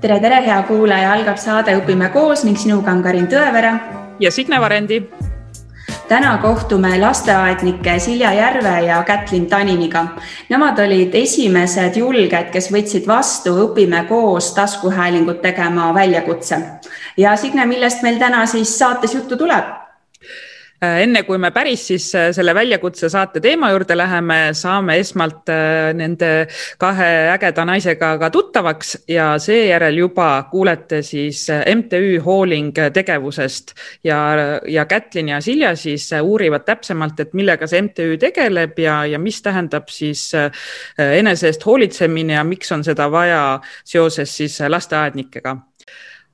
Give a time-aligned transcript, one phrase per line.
[0.00, 3.74] tere, tere, hea kuulaja, algab saade Õpime koos ning sinuga on Karin Tõevere.
[4.20, 5.02] ja Signe Varendi.
[6.08, 10.06] täna kohtume lasteaednike Silja Järve ja Kätlin Taniniga.
[10.48, 16.58] Nemad olid esimesed julged, kes võtsid vastu Õpime koos taskuhäälingut tegema väljakutse.
[17.16, 19.83] ja Signe, millest meil täna siis saates juttu tuleb?
[20.82, 25.50] Äh, enne kui me päris siis äh, selle väljakutse saate teema juurde läheme, saame esmalt
[25.52, 26.30] äh, nende
[26.82, 31.46] kahe ägeda naisega ka tuttavaks ja seejärel juba kuulete siis
[31.76, 33.74] MTÜ Hooling tegevusest
[34.04, 34.18] ja,
[34.66, 39.40] ja Kätlin ja Silja siis uurivad täpsemalt, et millega see MTÜ tegeleb ja, ja mis
[39.46, 40.26] tähendab siis
[40.98, 43.44] enese eest hoolitsemine ja miks on seda vaja
[43.84, 45.56] seoses siis lasteaednikega.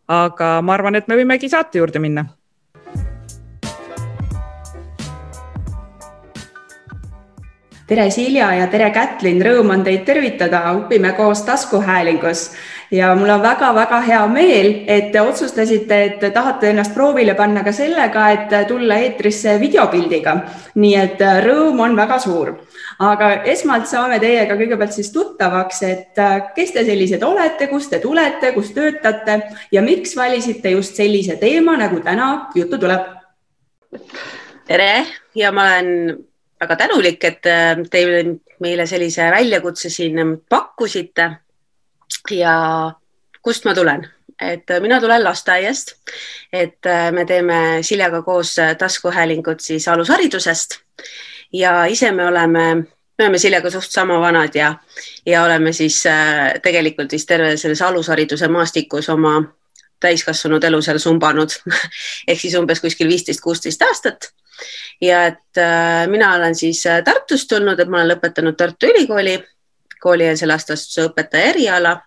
[0.09, 2.24] aga ma arvan, et me võimegi saate juurde minna
[7.90, 12.44] tere, Silja ja tere, Kätlin, rõõm on teid tervitada, õpime koos taskuhäälingus
[12.94, 17.74] ja mul on väga-väga hea meel, et te otsustasite, et tahate ennast proovile panna ka
[17.74, 20.37] sellega, et tulla eetrisse videopildiga.
[20.74, 22.54] nii et rõõm on väga suur.
[23.00, 28.52] aga esmalt saame teiega kõigepealt siis tuttavaks, et kes te sellised olete, kust te tulete,
[28.52, 33.00] kus töötate ja miks valisite just sellise teema, nagu täna juttu tuleb?
[34.66, 36.29] tere ja ma olen
[36.60, 38.04] väga tänulik, et äh, te
[38.60, 41.30] meile sellise väljakutse siin pakkusite.
[42.30, 42.92] ja
[43.42, 44.08] kust ma tulen?
[44.40, 45.94] et äh, mina tulen lasteaiast,
[46.52, 50.80] et äh, me teeme Siljaga koos taskuhäälingut siis alusharidusest
[51.52, 52.74] ja ise me oleme
[53.18, 54.74] me oleme Siljaga suht sama vanad ja,
[55.26, 56.02] ja oleme siis
[56.62, 59.42] tegelikult vist terve selles alushariduse maastikus oma
[60.00, 61.56] täiskasvanud elu seal sumbanud
[62.28, 64.32] ehk siis umbes kuskil viisteist, kuusteist aastat
[65.00, 69.38] ja et äh, mina olen siis äh, Tartust tulnud, et ma olen lõpetanud Tartu Ülikooli.
[70.00, 71.98] Koolieelse lasteasutuse õpetaja eriala.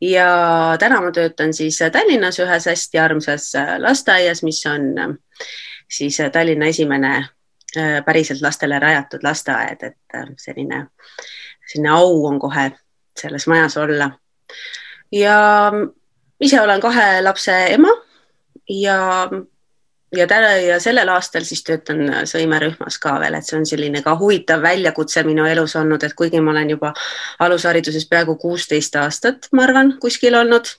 [0.00, 5.14] Ja täna ma töötan siis Tallinnas ühes hästi armsas äh, lasteaias, mis on äh,
[5.88, 10.86] siis Tallinna esimene äh, päriselt lastele rajatud lasteaed, et selline,
[11.72, 12.70] selline au on kohe
[13.16, 14.10] selles majas olla.
[15.12, 15.72] ja
[16.40, 17.88] ise olen kahe lapse ema
[18.68, 19.28] ja
[20.12, 24.14] ja täna ja sellel aastal siis töötan sõimerühmas ka veel, et see on selline ka
[24.20, 26.92] huvitav väljakutse minu elus olnud, et kuigi ma olen juba
[27.42, 30.70] alushariduses peaaegu kuusteist aastat, ma arvan, kuskil olnud,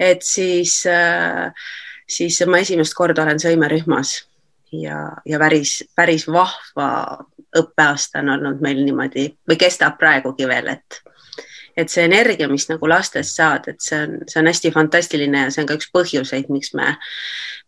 [0.00, 1.52] et siis, äh,
[2.08, 4.16] siis ma esimest korda olen sõimerühmas
[4.72, 6.90] ja, ja päris, päris vahva
[7.58, 11.02] õppeaasta on olnud meil niimoodi või kestab praegugi veel, et
[11.76, 15.50] et see energia, mis nagu lastest saad, et see on, see on hästi fantastiline ja
[15.52, 16.94] see on ka üks põhjuseid, miks me,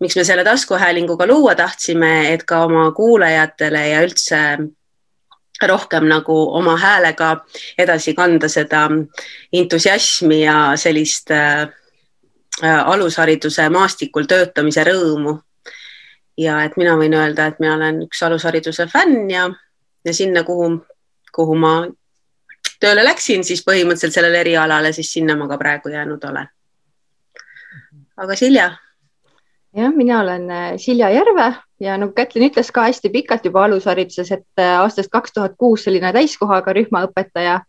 [0.05, 4.41] miks me selle taskuhäälinguga luua tahtsime, et ka oma kuulajatele ja üldse
[5.63, 7.31] rohkem nagu oma häälega
[7.79, 8.89] edasi kanda seda
[9.53, 11.69] entusiasmi ja sellist äh,
[12.63, 15.39] alushariduse maastikul töötamise rõõmu.
[16.39, 19.49] ja et mina võin öelda, et mina olen üks alushariduse fänn ja,
[20.05, 20.81] ja sinna, kuhu,
[21.33, 21.75] kuhu ma
[22.81, 26.49] tööle läksin, siis põhimõtteliselt sellele erialale, siis sinna ma ka praegu jäänud olen.
[28.17, 28.73] aga Silja?
[29.75, 34.31] jah, mina olen äh, Silja Järve ja nagu Kätlin ütles ka hästi pikalt juba alushariduses,
[34.33, 37.61] et äh, aastast kaks tuhat kuus selline täiskohaga rühmaõpetaja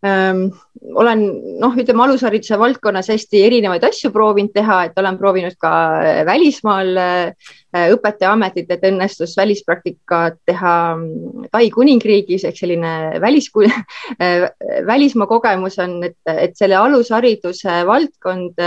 [0.00, 1.22] olen
[1.60, 6.96] noh, ütleme alushariduse valdkonnas hästi erinevaid asju proovinud teha, et olen proovinud ka äh, välismaal
[6.96, 7.50] äh,
[7.92, 14.48] õpetajaametit, et õnnestus välispraktikat teha mm, Tai kuningriigis ehk selline välis, äh,
[14.92, 18.64] välismaa kogemus on, et, et selle alushariduse valdkond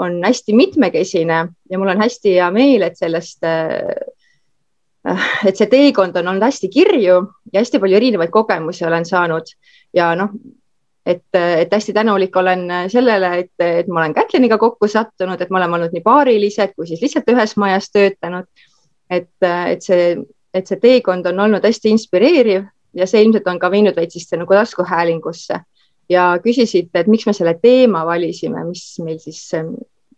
[0.00, 1.38] on hästi mitmekesine
[1.70, 3.44] ja mul on hästi hea meel, et sellest
[5.02, 7.16] et see teekond on olnud hästi kirju
[7.52, 9.50] ja hästi palju erinevaid kogemusi olen saanud.
[9.92, 10.30] Ja noh,
[11.06, 15.58] et, et hästi tänulik olen sellele, et, et ma olen Kätliniga kokku sattunud, et me
[15.58, 18.46] oleme olnud nii paarilised kui siis lihtsalt ühes majas töötanud.
[19.10, 20.16] et, et see,
[20.54, 22.64] et see teekond on olnud hästi inspireeriv
[22.96, 25.60] ja see ilmselt on ka viinud veits siis nagu taskuhäälingusse.
[26.08, 29.46] Ja küsisite, et miks me selle teema valisime, mis meil siis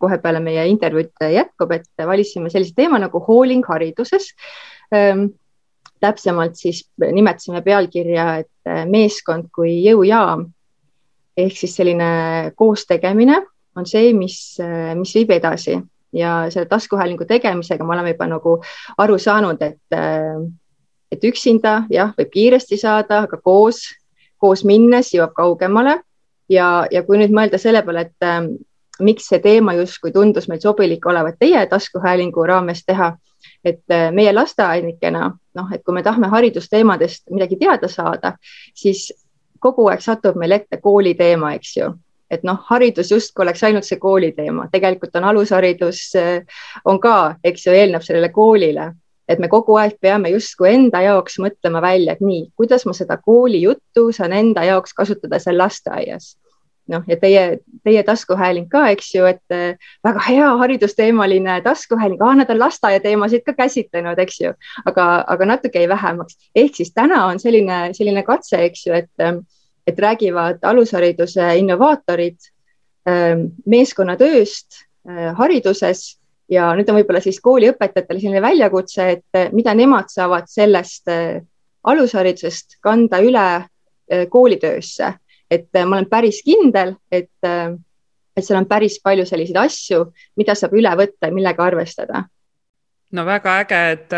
[0.00, 4.30] kohe peale meie intervjuud jätkub, et valisime sellise teema nagu hooling hariduses
[4.94, 5.28] ähm,
[6.02, 10.48] täpsemalt siis nimetasime pealkirja, et meeskond kui jõujaam
[11.36, 13.40] ehk siis selline koostegemine
[13.76, 14.38] on see, mis,
[14.94, 15.80] mis viib edasi.
[16.14, 18.52] Ja selle taskuhäälingu tegemisega me oleme juba nagu
[19.02, 19.96] aru saanud, et,
[21.10, 23.80] et üksinda jah, võib kiiresti saada, aga koos,
[24.38, 25.98] koos minnes jõuab kaugemale.
[26.48, 28.44] Ja, ja kui nüüd mõelda selle peale, et äh,
[29.02, 33.14] miks see teema justkui tundus meil sobilik olevat teie taskuhäälingu raames teha,
[33.64, 38.36] et äh, meie lasteaednikena, noh, et kui me tahame haridusteemadest midagi teada saada,
[38.76, 39.08] siis
[39.64, 41.88] kogu aeg satub meil ette kooli teema, eks ju,
[42.30, 46.02] et noh, haridus justkui oleks ainult see kooli teema, tegelikult on alusharidus,
[46.84, 48.90] on ka, eks ju, eelneb sellele koolile,
[49.28, 53.16] et me kogu aeg peame justkui enda jaoks mõtlema välja, et nii, kuidas ma seda
[53.20, 56.34] kooli juttu saan enda jaoks kasutada seal lasteaias
[56.90, 57.42] noh, ja teie,
[57.84, 62.20] teie taskuhääling ka, eks ju, et äh, väga hea haridusteemaline taskuhääling.
[62.38, 64.54] Nad on lasteaia teemasid ka käsitlenud, eks ju,
[64.84, 66.38] aga, aga natuke jäi vähemaks.
[66.54, 69.38] ehk siis täna on selline, selline katse, eks ju, et, äh,
[69.86, 72.50] et räägivad alushariduse innovaatorid
[73.08, 74.84] äh, meeskonnatööst
[75.36, 76.18] hariduses.
[76.48, 81.08] Ja nüüd on võib-olla siis kooliõpetajatele selline väljakutse, et mida nemad saavad sellest
[81.84, 83.44] alusharidusest kanda üle
[84.32, 85.10] koolitöösse
[85.54, 87.74] et äh, ma olen päris kindel, et, äh,
[88.36, 90.06] et seal on päris palju selliseid asju,
[90.40, 92.24] mida saab üle võtta ja millega arvestada.
[93.14, 94.16] no väga äge, et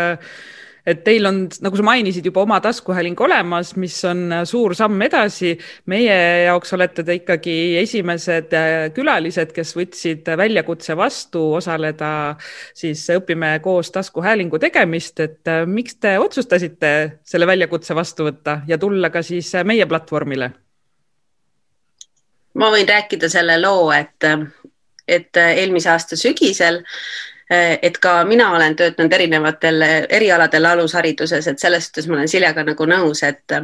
[0.87, 5.57] et teil on, nagu sa mainisid, juba oma taskuhääling olemas, mis on suur samm edasi.
[5.91, 12.11] meie jaoks olete te ikkagi esimesed äh, külalised, kes võtsid väljakutse vastu osaleda
[12.73, 16.93] siis Õpime koos taskuhäälingu tegemist, et miks te otsustasite
[17.23, 20.53] selle väljakutse vastu võtta ja tulla ka siis meie platvormile
[22.57, 24.25] ma võin rääkida selle loo, et,
[25.07, 26.81] et eelmise aasta sügisel,
[27.49, 32.89] et ka mina olen töötanud erinevatel erialadel alushariduses, et selles suhtes ma olen Siljaga nagu
[32.89, 33.59] nõus, et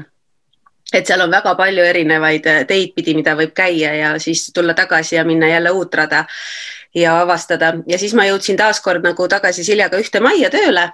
[0.94, 5.16] et seal on väga palju erinevaid teid pidi, mida võib käia ja siis tulla tagasi
[5.16, 6.26] ja minna jälle uut rada
[6.94, 7.74] ja avastada.
[7.88, 10.92] Ja siis ma jõudsin taaskord nagu tagasi Siljaga ühte majja tööle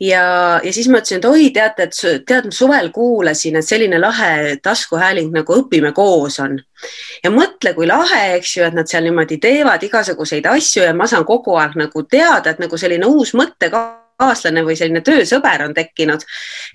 [0.00, 0.24] ja,
[0.64, 5.34] ja siis ma ütlesin, et oi, teate, et tead, suvel kuulasin, et selline lahe taskuhääling
[5.34, 6.58] nagu Õpime koos on.
[7.24, 11.08] ja mõtle, kui lahe, eks ju, et nad seal niimoodi teevad igasuguseid asju ja ma
[11.10, 15.74] saan kogu aeg nagu teada, et nagu selline uus mõttekaart kaaslane või selline töösõber on
[15.76, 16.24] tekkinud.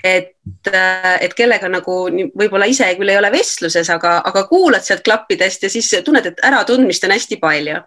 [0.03, 0.33] et,
[0.67, 1.95] äh, et kellega nagu
[2.37, 6.41] võib-olla ise küll ei ole vestluses, aga, aga kuulad sealt klappidest ja siis tunned, et
[6.43, 7.77] äratundmist on hästi palju.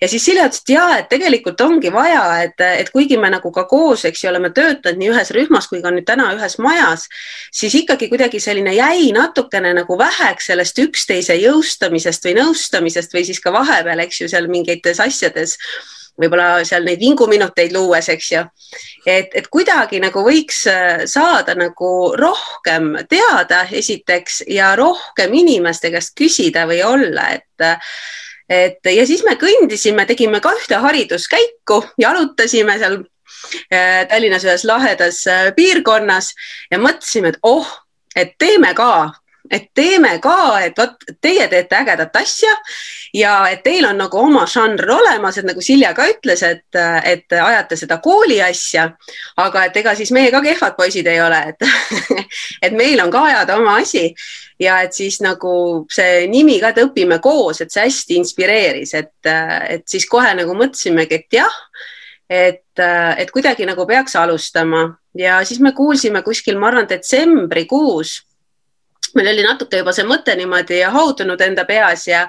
[0.00, 3.64] ja siis ütles, et ja, et tegelikult ongi vaja, et, et kuigi me nagu ka
[3.64, 7.06] koos, eks ju, oleme töötanud nii ühes rühmas kui ka nüüd täna ühes majas,
[7.52, 13.40] siis ikkagi kuidagi selline jäi natukene nagu väheks sellest üksteise jõustamisest või nõustamisest või siis
[13.40, 15.56] ka vahepeal, eks ju, seal mingites asjades
[16.20, 18.44] võib-olla seal neid vinguminuteid luues, eks ju.
[19.06, 26.16] et, et kuidagi nagu võiks äh, saada nagu rohkem teada esiteks ja rohkem inimeste käest
[26.18, 27.74] küsida või olla, et
[28.50, 32.98] et ja siis me kõndisime, tegime ka ühte hariduskäiku, jalutasime seal
[33.70, 36.34] äh, Tallinnas ühes lahedas äh, piirkonnas
[36.70, 37.68] ja mõtlesime, et oh,
[38.16, 39.12] et teeme ka
[39.50, 42.52] et teeme ka, et vot teie teete ägedat asja
[43.14, 47.34] ja et teil on nagu oma žanr olemas, et nagu Silja ka ütles, et, et
[47.34, 48.86] ajate seda kooli asja,
[49.42, 51.66] aga et ega siis meie ka kehvad poisid ei ole, et
[52.66, 54.10] et meil on ka ajada oma asi.
[54.60, 59.14] Ja et siis nagu see nimi ka, et õpime koos, et see hästi inspireeris, et,
[59.24, 61.60] et siis kohe nagu mõtlesimegi, et jah,
[62.28, 62.82] et,
[63.16, 64.84] et kuidagi nagu peaks alustama.
[65.16, 68.18] Ja siis me kuulsime kuskil, ma arvan, detsembrikuus
[69.14, 72.26] meil oli natuke juba see mõte niimoodi haudunud enda peas ja,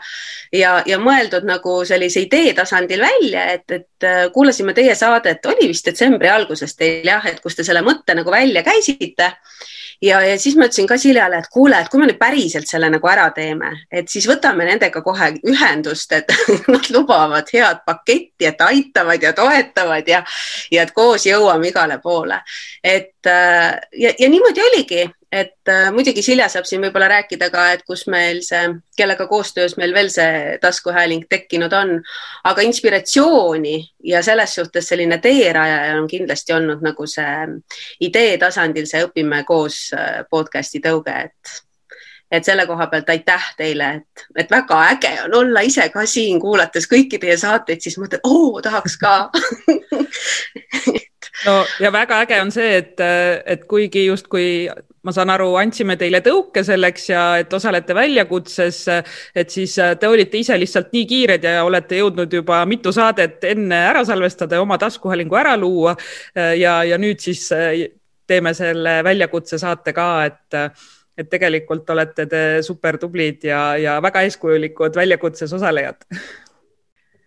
[0.54, 5.70] ja, ja mõeldud nagu sellise idee tasandil välja, et, et äh, kuulasime teie saadet, oli
[5.72, 9.32] vist detsembri alguses teil jah, et kus te selle mõtte nagu välja käisite.
[10.02, 12.90] ja, ja siis ma ütlesin ka Siljale, et kuule, et kui me nüüd päriselt selle
[12.90, 16.34] nagu ära teeme, et siis võtame nendega kohe ühendust, et
[16.74, 20.24] nad lubavad head paketti, et aitavad ja toetavad ja,
[20.72, 22.42] ja et koos jõuame igale poole.
[22.84, 27.70] et äh, ja, ja niimoodi oligi et äh, muidugi Silja saab siin võib-olla rääkida ka,
[27.72, 31.96] et kus meil see, kellega koostöös meil veel see taskuhääling tekkinud on,
[32.44, 33.76] aga inspiratsiooni
[34.12, 37.48] ja selles suhtes selline teerajaja on kindlasti olnud nagu see
[38.08, 41.60] idee tasandil see Õpime koos äh, podcast'i tõuge, et
[42.32, 46.40] et selle koha pealt aitäh teile, et, et väga äge on olla ise ka siin
[46.40, 49.16] kuulates kõiki teie saateid, siis mõtled, oo, tahaks ka.
[51.46, 53.00] No ja väga äge on see, et,
[53.50, 54.68] et kuigi justkui
[55.04, 58.84] ma saan aru, andsime teile tõuke selleks ja et osalete väljakutses,
[59.36, 63.82] et siis te olite ise lihtsalt nii kiired ja olete jõudnud juba mitu saadet enne
[63.90, 65.96] ära salvestada ja oma taskuhäälingu ära luua.
[66.36, 67.48] ja, ja nüüd siis
[68.28, 70.62] teeme selle väljakutse saate ka, et
[71.22, 76.08] et tegelikult olete te super tublid ja, ja väga eeskujulikud väljakutses osalejad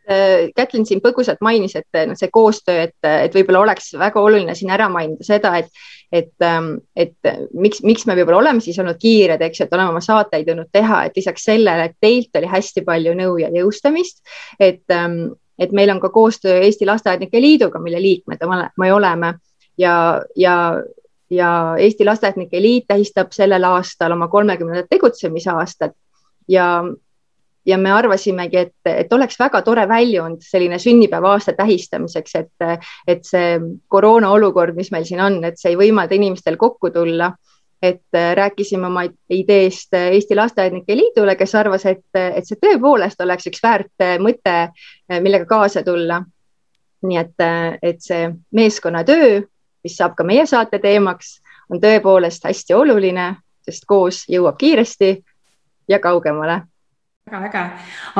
[0.04, 4.72] Kätlin siin põgusalt mainis, et noh, see koostöö, et, et võib-olla oleks väga oluline siin
[4.74, 5.72] ära mainida seda, et
[6.14, 7.16] et, ähm, et
[7.52, 10.70] miks, miks me võib-olla oleme siis olnud kiired, eks ju, et oleme oma saateid jõudnud
[10.72, 14.20] teha, et lisaks sellele, et teilt oli hästi palju nõu ja jõustamist,
[14.62, 18.46] et, ähm, et meil on ka koostöö Eesti Lasteaednike Liiduga, mille liikmed
[18.78, 19.34] me oleme.
[19.78, 20.54] Ja, ja,
[21.30, 21.50] ja
[21.82, 25.96] Eesti Lasteaednike Liit tähistab sellel aastal oma kolmekümnendat tegutsemisaastat
[26.48, 26.68] ja
[27.66, 33.24] ja me arvasimegi, et, et oleks väga tore väljund selline sünnipäeva aasta tähistamiseks, et, et
[33.24, 33.56] see
[33.88, 37.32] koroona olukord, mis meil siin on, et see ei võimalda inimestel kokku tulla.
[37.84, 43.60] et rääkisime oma ideest Eesti Lasteaednike Liidule, kes arvas, et, et see tõepoolest oleks üks
[43.60, 44.54] väärt mõte,
[45.20, 46.22] millega kaasa tulla.
[47.04, 47.44] nii et,
[47.82, 49.42] et see meeskonnatöö,
[49.84, 55.18] mis saab ka meie saate teemaks, on tõepoolest hästi oluline, sest koos jõuab kiiresti
[55.88, 56.62] ja kaugemale
[57.24, 57.60] väga äge,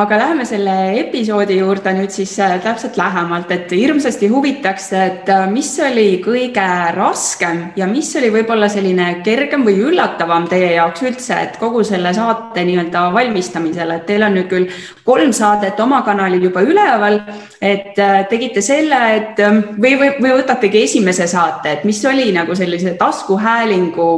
[0.01, 5.43] aga läheme selle episoodi juurde nüüd siis äh, täpselt lähemalt, et hirmsasti huvitaks, et äh,
[5.53, 6.65] mis oli kõige
[6.97, 12.15] raskem ja mis oli võib-olla selline kergem või üllatavam teie jaoks üldse, et kogu selle
[12.17, 14.73] saate nii-öelda valmistamisel, et teil on nüüd küll
[15.05, 17.21] kolm saadet oma kanalil juba üleval,
[17.61, 22.57] et äh, tegite selle, et või, või, või võtategi esimese saate, et mis oli nagu
[22.57, 24.09] sellise taskuhäälingu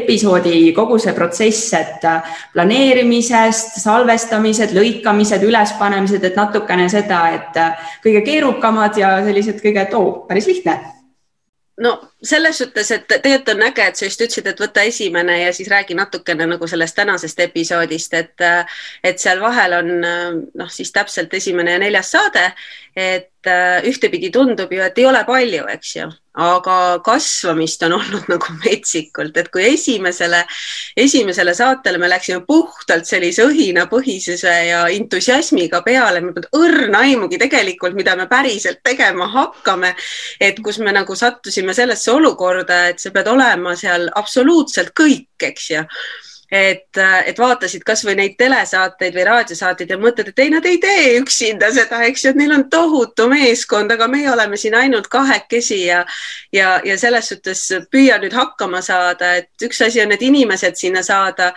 [0.00, 2.10] episoodi kogu see protsess, et
[2.56, 9.86] planeerimisest, salvestamisest salvestamised, lõikamised, ülespanemised, et natukene seda, et äh, kõige keerukamad ja sellised kõige,
[9.86, 10.78] et oo, päris lihtne.
[11.82, 15.52] No selles suhtes, et tegelikult on äge, et sa just ütlesid, et võta esimene ja
[15.54, 18.46] siis räägi natukene nagu sellest tänasest episoodist, et,
[19.02, 22.52] et seal vahel on noh, siis täpselt esimene ja neljas saade,
[22.96, 23.30] et
[23.88, 29.36] ühtepidi tundub ju, et ei ole palju, eks ju, aga kasvamist on olnud nagu metsikult,
[29.36, 30.42] et kui esimesele,
[30.96, 37.96] esimesele saatele me läksime puhtalt sellise õhinapõhisuse ja entusiasmiga peale, me polnud õrna aimugi tegelikult,
[37.98, 39.94] mida me päriselt tegema hakkame.
[40.40, 45.70] et kus me nagu sattusime sellesse olukorda, et sa pead olema seal absoluutselt kõik, eks
[45.70, 45.86] ju.
[46.52, 51.14] Et, et vaatasid kasvõi neid telesaateid või raadiosaateid ja mõtled, et ei, nad ei tee
[51.16, 55.78] üksinda seda, eks ju, et neil on tohutu meeskond, aga meie oleme siin ainult kahekesi
[55.86, 56.02] ja
[56.52, 61.00] ja, ja selles suhtes püüa nüüd hakkama saada, et üks asi on need inimesed sinna
[61.06, 61.54] saada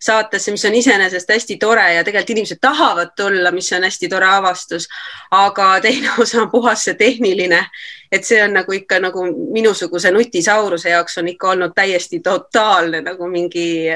[0.00, 4.26] saatesse, mis on iseenesest hästi tore ja tegelikult inimesed tahavad tulla, mis on hästi tore
[4.26, 4.88] avastus.
[5.30, 7.66] aga teine osa on puhas see tehniline,
[8.12, 13.28] et see on nagu ikka nagu minusuguse nutisauruse jaoks on ikka olnud täiesti totaalne nagu
[13.28, 13.88] mingi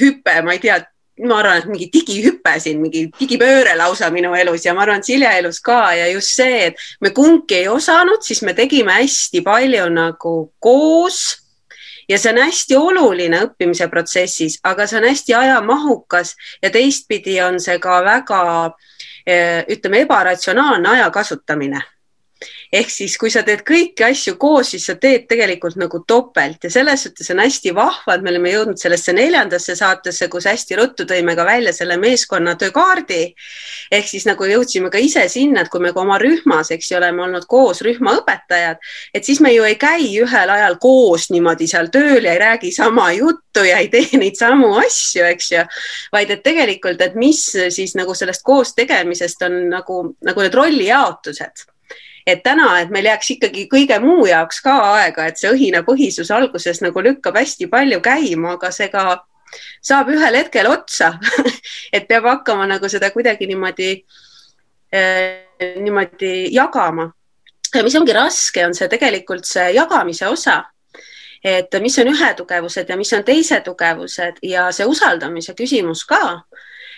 [0.00, 0.80] hüpe, ma ei tea
[1.26, 5.08] ma arvan, et mingi digihüpe siin, mingi digipööre lausa minu elus ja ma arvan, et
[5.08, 5.92] Silja elus ka.
[5.96, 11.39] Ja just see, et me kumbki ei osanud, siis me tegime hästi palju nagu koos
[12.10, 17.60] ja see on hästi oluline õppimise protsessis, aga see on hästi ajamahukas ja teistpidi on
[17.62, 18.42] see ka väga
[19.26, 21.80] eh, ütleme, ebaratsionaalne aja kasutamine
[22.72, 26.62] ehk siis, kui sa teed kõiki asju koos, siis sa teed tegelikult nagu topelt.
[26.62, 30.78] Ja selles suhtes on hästi vahva, et me oleme jõudnud sellesse neljandasse saatesse, kus hästi
[30.78, 33.34] ruttu tõime ka välja selle meeskonnatöö kaardi.
[33.90, 36.96] ehk siis nagu jõudsime ka ise sinna, et kui me ka oma rühmas, eks ju,
[36.98, 38.78] oleme olnud koos rühmaõpetajad,
[39.14, 42.72] et siis me ju ei käi ühel ajal koos niimoodi seal tööl ja ei räägi
[42.72, 45.66] sama juttu ja ei tee neid samu asju, eks ju,
[46.12, 51.66] vaid et tegelikult, et mis siis nagu sellest koos tegemisest on nagu, nagu need rollijaotused
[52.26, 56.82] et täna, et meil jääks ikkagi kõige muu jaoks ka aega, et see õhinapõhisus alguses
[56.84, 59.20] nagu lükkab hästi palju käima, aga see ka
[59.82, 61.14] saab ühel hetkel otsa.
[61.94, 63.90] Et peab hakkama nagu seda kuidagi niimoodi
[64.92, 65.46] eh,,
[65.76, 67.10] niimoodi jagama.
[67.74, 70.64] ja mis ongi raske, on see tegelikult see jagamise osa.
[71.44, 76.42] Et mis on ühe tugevused ja mis on teise tugevused ja see usaldamise küsimus ka.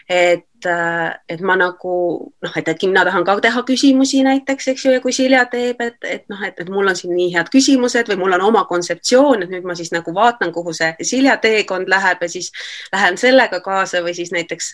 [0.08, 1.94] Et, et ma nagu
[2.42, 5.80] noh, et äkki mina tahan ka teha küsimusi näiteks, eks ju, ja kui Silja teeb,
[5.84, 8.64] et, et noh, et, et mul on siin nii head küsimused või mul on oma
[8.70, 12.52] kontseptsioon, et nüüd ma siis nagu vaatan, kuhu see Silja teekond läheb ja siis
[12.92, 14.72] lähen sellega kaasa või siis näiteks,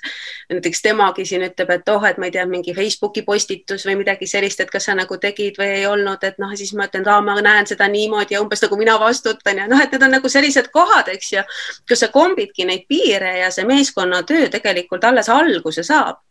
[0.52, 4.28] näiteks temagi siin ütleb, et oh, et ma ei tea, mingi Facebooki postitus või midagi
[4.30, 7.38] sellist, et kas sa nagu tegid või ei olnud, et noh, siis ma ütlen, ma
[7.44, 10.70] näen seda niimoodi ja umbes nagu mina vastutan ja noh, et need on nagu sellised
[10.74, 11.44] kohad, eks ju,
[11.88, 16.24] kus sa kombidki neid piire ja see meeskonnatöö tegelikult alles alles alguse saab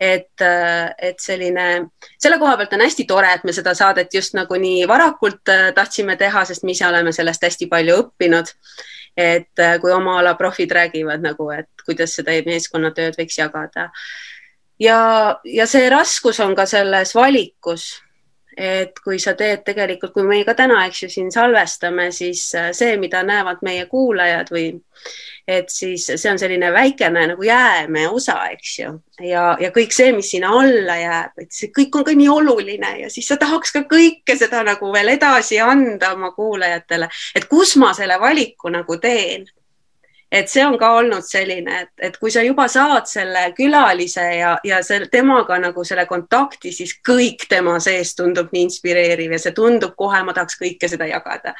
[0.00, 0.42] et,
[0.98, 1.66] et selline,
[2.16, 5.68] selle koha pealt on hästi tore, et me seda saadet just nagu nii varakult äh,
[5.76, 8.54] tahtsime teha, sest me ise oleme sellest hästi palju õppinud.
[9.20, 13.90] et äh, kui oma ala profid räägivad nagu, et kuidas seda meeskonnatööd võiks jagada.
[14.80, 15.00] ja,
[15.44, 17.90] ja see raskus on ka selles valikus
[18.56, 22.70] et kui sa teed tegelikult, kui me ka täna, eks ju, siin salvestame, siis äh,
[22.76, 24.72] see, mida näevad meie kuulajad või
[25.50, 28.92] et siis see on selline väikene nagu jäämäe osa, eks ju,
[29.26, 32.92] ja, ja kõik see, mis sinna alla jääb, et see kõik on ka nii oluline
[33.04, 37.76] ja siis sa tahaks ka kõike seda nagu veel edasi anda oma kuulajatele, et kus
[37.80, 39.48] ma selle valiku nagu teen
[40.30, 44.52] et see on ka olnud selline, et, et kui sa juba saad selle külalise ja,
[44.64, 49.56] ja selle temaga nagu selle kontakti, siis kõik tema sees tundub nii inspireeriv ja see
[49.56, 51.54] tundub kohe, ma tahaks kõike seda jagada.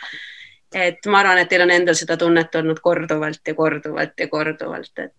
[0.74, 4.92] et ma arvan, et teil on endal seda tunnet olnud korduvalt ja korduvalt ja korduvalt,
[4.98, 5.14] et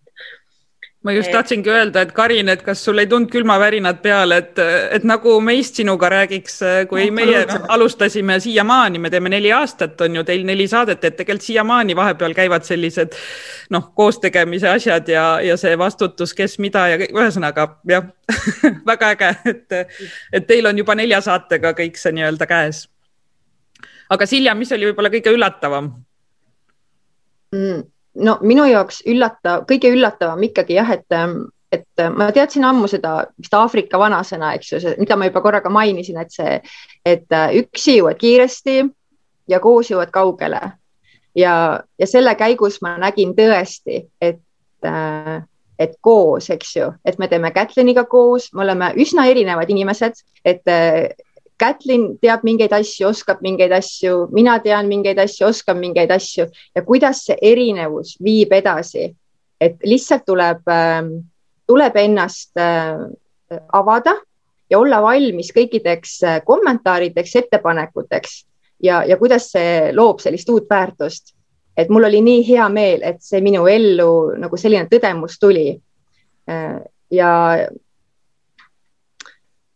[1.03, 4.59] ma just tahtsingi öelda, et Karin, et kas sul ei tulnud külmavärinad peale, et,
[4.97, 7.39] et nagu meist sinuga räägiks, kui no, meie
[7.73, 12.35] alustasime siiamaani, me teeme neli aastat, on ju teil neli saadet, et tegelikult siiamaani vahepeal
[12.37, 13.17] käivad sellised
[13.73, 18.05] noh, koostegemise asjad ja, ja see vastutus, kes mida ja ühesõnaga jah
[18.91, 19.79] väga äge, et,
[20.33, 22.85] et teil on juba nelja saatega kõik see nii-öelda käes.
[24.09, 25.89] aga Silja, mis oli võib-olla kõige üllatavam
[27.55, 27.89] mm.?
[28.15, 31.17] No minu jaoks üllatav, kõige üllatavam ikkagi jah, et,
[31.71, 36.19] et ma teadsin ammu seda vist Aafrika vanasõna, eks ju, mida ma juba korraga mainisin,
[36.21, 36.59] et see,
[37.05, 38.81] et üksi jõuad kiiresti
[39.51, 40.61] ja koos jõuad kaugele.
[41.35, 41.55] ja,
[41.99, 44.41] ja selle käigus ma nägin tõesti, et,
[45.79, 50.67] et koos, eks ju, et me teeme Kätliniga koos, me oleme üsna erinevad inimesed, et
[51.61, 56.81] Kätlin teab mingeid asju, oskab mingeid asju, mina tean mingeid asju, oskan mingeid asju ja
[56.85, 59.11] kuidas see erinevus viib edasi,
[59.61, 61.11] et lihtsalt tuleb, ähm,
[61.69, 63.05] tuleb ennast äh,
[63.77, 64.15] avada
[64.71, 68.39] ja olla valmis kõikideks äh, kommentaarideks, ettepanekuteks
[68.83, 71.35] ja, ja kuidas see loob sellist uut väärtust.
[71.77, 75.79] et mul oli nii hea meel, et see minu ellu nagu selline tõdemus tuli.
[76.49, 77.31] Äh, ja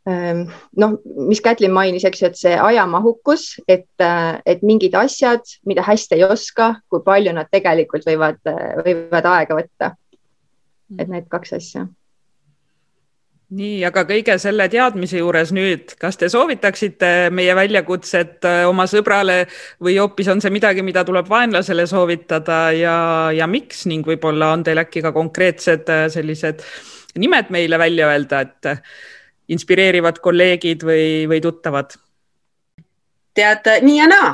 [0.06, 0.96] noh,
[1.28, 6.20] mis Kätlin mainis, eks ju, et see ajamahukus, et, äh, et mingid asjad, mida hästi
[6.20, 8.42] ei oska, kui palju nad tegelikult võivad,
[8.86, 9.96] võivad aega võtta.
[11.00, 11.88] et need kaks asja.
[13.50, 19.48] nii, aga kõige selle teadmise juures nüüd, kas te soovitaksite meie väljakutset äh, oma sõbrale
[19.82, 24.64] või hoopis on see midagi, mida tuleb vaenlasele soovitada ja, ja miks ning võib-olla on
[24.64, 26.62] teil äkki ka konkreetsed äh, sellised
[27.18, 28.74] nimed meile välja öelda, et
[29.52, 31.98] inspireerivad kolleegid või, või tuttavad?
[33.36, 34.32] tead, nii ja naa.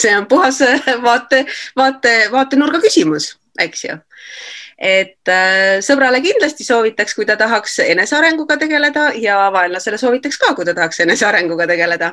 [0.00, 0.60] see on puhas
[1.02, 1.46] vaate,
[1.76, 3.98] vaate, vaatenurga küsimus, eks ju
[4.76, 10.66] et äh, sõbrale kindlasti soovitaks, kui ta tahaks enesearenguga tegeleda ja vaenlasele soovitaks ka, kui
[10.68, 12.12] ta tahaks enesearenguga tegeleda.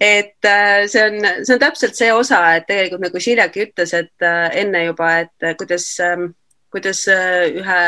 [0.00, 4.24] et äh, see on, see on täpselt see osa, et tegelikult nagu Siljaki ütles, et
[4.24, 6.32] äh, enne juba, et kuidas, ähm,
[6.72, 7.82] kuidas ühe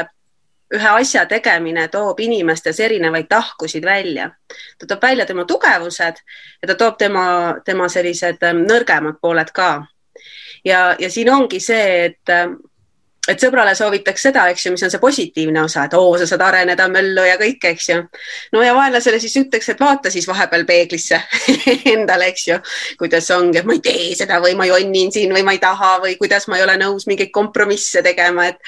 [0.75, 4.31] ühe asja tegemine toob inimestes erinevaid tahkusid välja.
[4.79, 6.17] ta toob välja tema tugevused
[6.63, 9.87] ja ta toob tema, tema sellised ähm, nõrgemad pooled ka.
[10.65, 12.59] ja, ja siin ongi see, et ähm,
[13.29, 16.45] et sõbrale soovitaks seda, eks ju, mis on see positiivne osa, et oo, sa saad
[16.47, 17.99] areneda, möllu ja kõik, eks ju.
[18.53, 21.21] no ja vaenlasele siis ütleks, et vaata siis vahepeal peeglisse
[21.95, 22.59] endale, eks ju,
[23.01, 25.97] kuidas ongi, et ma ei tee seda või ma jonnin siin või ma ei taha
[26.05, 28.63] või kuidas ma ei ole nõus mingeid kompromisse tegema, et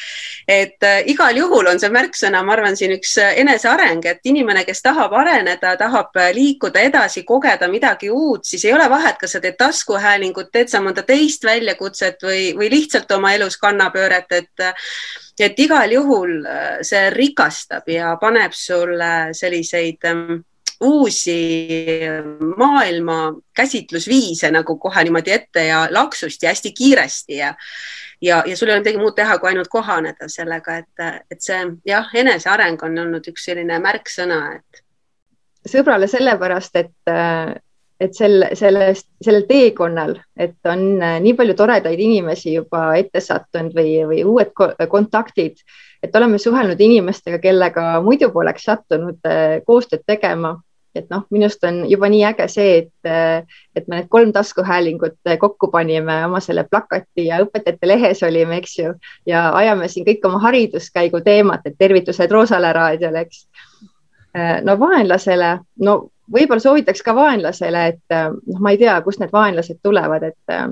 [0.49, 4.64] et äh, igal juhul on see märksõna, ma arvan, siin üks äh, eneseareng, et inimene,
[4.64, 9.37] kes tahab areneda, tahab äh, liikuda edasi, kogeda midagi uut, siis ei ole vahet, kas
[9.37, 14.47] sa teed taskuhäälingut, teed sa mõnda teist väljakutset või, või lihtsalt oma elus kannapööret, et
[14.48, 20.40] et et igal juhul äh, see rikastab ja paneb sulle selliseid ähm,
[20.80, 21.38] uusi
[22.56, 27.54] maailma käsitlusviise nagu kohe niimoodi ette ja laksust ja hästi kiiresti ja
[28.20, 31.58] ja, ja sul ei ole midagi muud teha, kui ainult kohaneda sellega, et, et see
[31.87, 34.82] jah, eneseareng on olnud üks selline märksõna, et.
[35.70, 37.14] sõbrale sellepärast, et
[38.00, 43.74] et sel, sellest, sellel teekonnal, et on äh, nii palju toredaid inimesi juba ette sattunud
[43.74, 44.54] või, või uued
[44.90, 45.58] kontaktid,
[46.02, 50.58] et oleme suhelnud inimestega, kellega muidu poleks sattunud äh, koostööd tegema.
[50.96, 53.44] et noh, minust on juba nii äge see, et, äh,
[53.76, 58.78] et me need kolm taskuhäälingut kokku panime oma selle plakati ja õpetajate lehes olime, eks
[58.78, 58.94] ju,
[59.26, 63.44] ja ajame siin kõik oma hariduskäigu teemat, et tervitused Roosale raadiole, eks.
[64.64, 65.52] no vaenlasele,
[65.84, 65.98] no
[66.32, 70.52] võib-olla soovitaks ka vaenlasele, et äh, noh, ma ei tea, kust need vaenlased tulevad, et,
[70.52, 70.68] äh,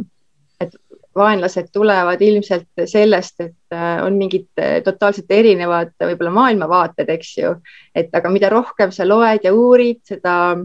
[0.60, 0.76] et
[1.16, 4.48] vaenlased tulevad ilmselt sellest, et äh, on mingid
[4.84, 7.52] totaalselt erinevad võib-olla maailmavaated, eks ju,
[7.96, 10.56] et aga mida rohkem sa loed ja uurid, seda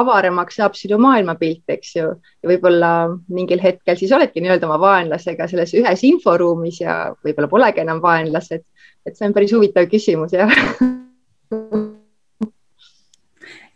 [0.00, 2.90] avaramaks saab sinu maailmapilt, eks ju, ja võib-olla
[3.30, 8.66] mingil hetkel siis oledki nii-öelda oma vaenlasega selles ühes inforuumis ja võib-olla polegi enam vaenlased.
[9.06, 10.52] et see on päris huvitav küsimus, jah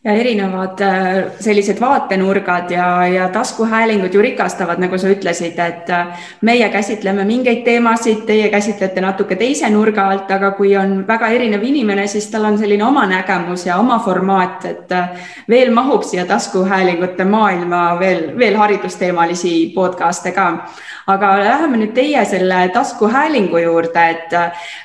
[0.04, 6.26] ja erinevad äh, sellised vaatenurgad ja, ja taskuhäälingud ju rikastavad, nagu sa ütlesid, et äh,
[6.44, 11.64] meie käsitleme mingeid teemasid, teie käsitlete natuke teise nurga alt, aga kui on väga erinev
[11.64, 16.26] inimene, siis tal on selline oma nägemus ja oma formaat, et äh, veel mahub siia
[16.28, 20.50] taskuhäälingute maailma veel, veel haridusteemalisi podcast'e ka.
[21.06, 24.36] Aga läheme nüüd teie selle taskuhäälingu juurde, et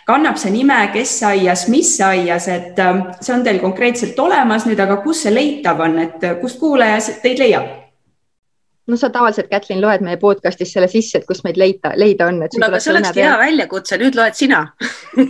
[0.07, 2.79] kannab see nime Kes aias, mis aias, et
[3.21, 7.01] see on teil konkreetselt olemas nüüd, aga kus see leitav on, et äh, kust kuulaja
[7.23, 7.69] teid leiab?
[8.89, 12.39] no sa tavaliselt, Kätlin, loed meie podcast'is selle sisse, et kus meid leida, leida on.
[12.45, 14.63] kuule, aga see olekski hea väljakutse, nüüd loed sina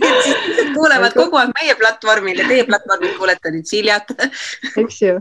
[0.76, 4.14] kuulevad kogu aeg meie platvormil ja teie platvormil kuulete nüüd Siljat
[4.80, 5.18] eks ju,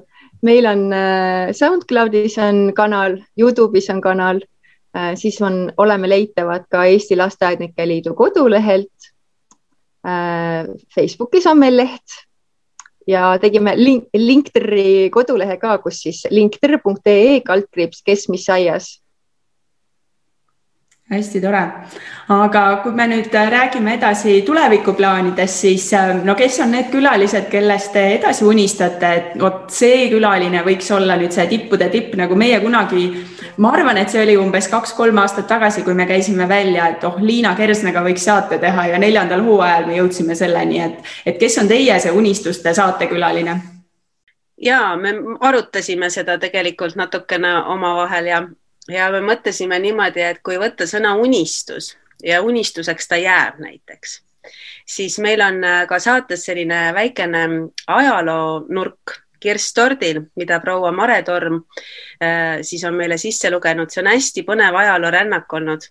[0.47, 4.39] meil on äh, SoundCloudis on kanal, Youtube'is on kanal,
[4.95, 9.11] äh, siis on, oleme leitavad ka Eesti Lasteaednike Liidu kodulehelt.
[10.07, 12.21] Äh, Facebookis on meil leht
[13.09, 18.97] ja tegime link, Linktri kodulehe ka, kus siis linktr.ee kaldkriips, kes mis aias
[21.09, 21.61] hästi tore,
[22.29, 27.91] aga kui me nüüd räägime edasi tulevikuplaanidest, siis äh, no kes on need külalised, kellest
[27.95, 32.59] te edasi unistate, et vot see külaline võiks olla nüüd see tippude tipp, nagu meie
[32.61, 33.07] kunagi,
[33.57, 37.17] ma arvan, et see oli umbes kaks-kolm aastat tagasi, kui me käisime välja, et oh,
[37.17, 41.73] Liina Kersnaga võiks saate teha ja neljandal hooajal me jõudsime selleni, et, et kes on
[41.73, 43.59] teie see unistuste saatekülaline?
[44.59, 48.41] ja me arutasime seda tegelikult natukene omavahel ja
[48.89, 54.19] ja me mõtlesime niimoodi, et kui võtta sõna unistus ja unistuseks ta jääb näiteks,
[54.87, 57.47] siis meil on äh, ka saates selline väikene
[57.87, 61.61] ajaloonurk Kirst Tordil, mida proua Mare Torm
[62.19, 65.85] äh, siis on meile sisse lugenud, see on hästi põnev ajaloorännak olnud.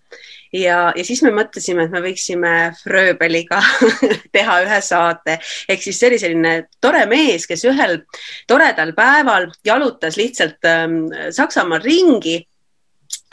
[0.53, 3.61] Ja, ja siis me mõtlesime, et me võiksime Fröbeliga
[4.37, 5.39] teha ühe saate.
[5.69, 8.03] Ehk siis see oli selline tore mees, kes ühel
[8.49, 12.39] toredal päeval jalutas lihtsalt ähm, Saksamaal ringi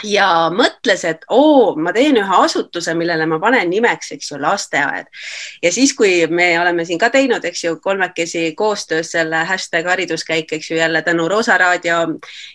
[0.04, 5.08] ja mõtles, et oo, ma teen ühe asutuse, millele ma panen nimeks, eks ju, lasteaed.
[5.64, 10.52] ja siis, kui me oleme siin ka teinud, eks ju, kolmekesi koostöös selle hashtag hariduskäik,
[10.54, 12.00] eks ju, jälle tänu Roosa raadio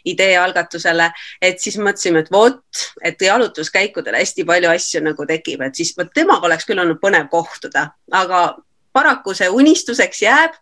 [0.05, 1.11] idee algatusele,
[1.43, 2.63] et siis mõtlesime, et vot,
[3.05, 7.31] et jalutuskäikudel hästi palju asju nagu tekib, et siis vot temaga oleks küll olnud põnev
[7.33, 8.45] kohtuda, aga
[8.93, 10.57] paraku see unistuseks jääb.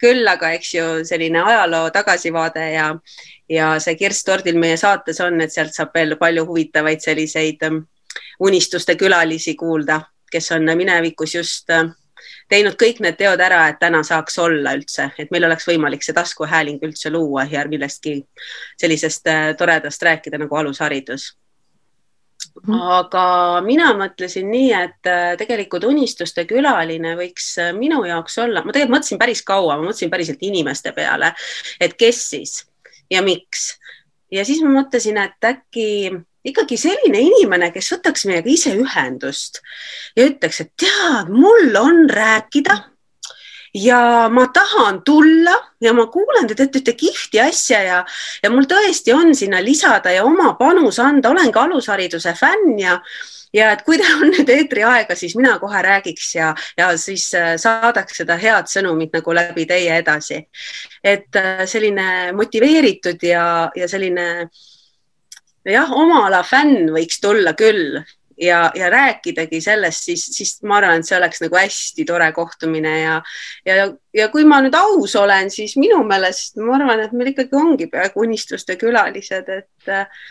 [0.00, 2.86] küll aga, eks ju, selline ajaloo tagasivaade ja,
[3.50, 7.82] ja see Kirst Tordil meie saates on, et sealt saab veel palju huvitavaid selliseid ähm,
[8.40, 11.90] unistuste külalisi kuulda, kes on minevikus just äh,
[12.48, 16.16] teinud kõik need teod ära, et täna saaks olla üldse, et meil oleks võimalik see
[16.16, 18.20] taskuhääling üldse luua ja millestki
[18.80, 21.32] sellisest äh, toredast rääkida nagu alusharidus
[22.60, 22.74] Mhm.
[22.74, 23.24] aga
[23.64, 29.20] mina mõtlesin nii, et äh, tegelikult unistuste külaline võiks minu jaoks olla, ma tegelikult mõtlesin
[29.20, 31.32] päris kaua, ma mõtlesin päriselt inimeste peale,
[31.80, 32.56] et kes siis
[33.10, 33.76] ja miks.
[34.30, 35.86] ja siis ma mõtlesin, et äkki
[36.44, 39.60] ikkagi selline inimene, kes võtaks meiega ise ühendust
[40.16, 42.78] ja ütleks, et tead, mul on rääkida
[43.74, 47.98] ja ma tahan tulla ja ma kuulen, te teete ühte kihvti asja ja,
[48.42, 52.98] ja mul tõesti on sinna lisada ja oma panus anda, olen ka alushariduse fänn ja
[53.54, 57.54] ja et kui teil on nüüd eetriaega, siis mina kohe räägiks ja, ja siis äh,
[57.60, 60.44] saadaks seda head sõnumit nagu läbi teie edasi.
[61.04, 64.26] et äh, selline motiveeritud ja, ja selline
[65.66, 68.00] jah, oma ala fänn võiks tulla küll
[68.40, 72.94] ja, ja rääkidagi sellest, siis, siis ma arvan, et see oleks nagu hästi tore kohtumine
[73.00, 73.18] ja,
[73.66, 77.58] ja, ja kui ma nüüd aus olen, siis minu meelest ma arvan, et meil ikkagi
[77.58, 80.24] ongi peaaegu unistuste külalised, et äh,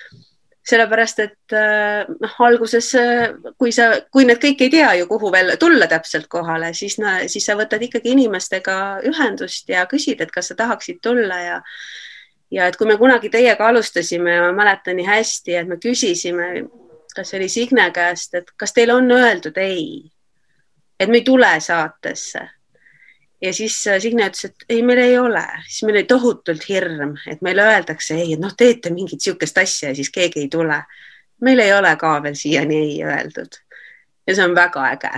[0.69, 3.29] sellepärast, et äh, noh, alguses, äh,
[3.61, 6.97] kui sa, kui need kõik ei tea ju, kuhu veel tulla täpselt kohale, siis,
[7.29, 8.75] siis sa võtad ikkagi inimestega
[9.09, 11.63] ühendust ja küsid, et kas sa tahaksid tulla ja
[12.49, 16.47] ja et kui me kunagi teiega alustasime, ma mäletan nii hästi, et me küsisime
[17.19, 20.07] kas see oli Signe käest, et kas teil on öeldud ei,
[20.99, 22.45] et me ei tule saatesse.
[23.41, 27.17] ja siis äh, Signe ütles, et ei, meil ei ole, siis meil oli tohutult hirm,
[27.27, 30.83] et meile öeldakse ei, et noh, teete mingit niisugust asja ja siis keegi ei tule.
[31.41, 33.59] meil ei ole ka veel siiani ei öeldud.
[34.27, 35.11] ja see on väga äge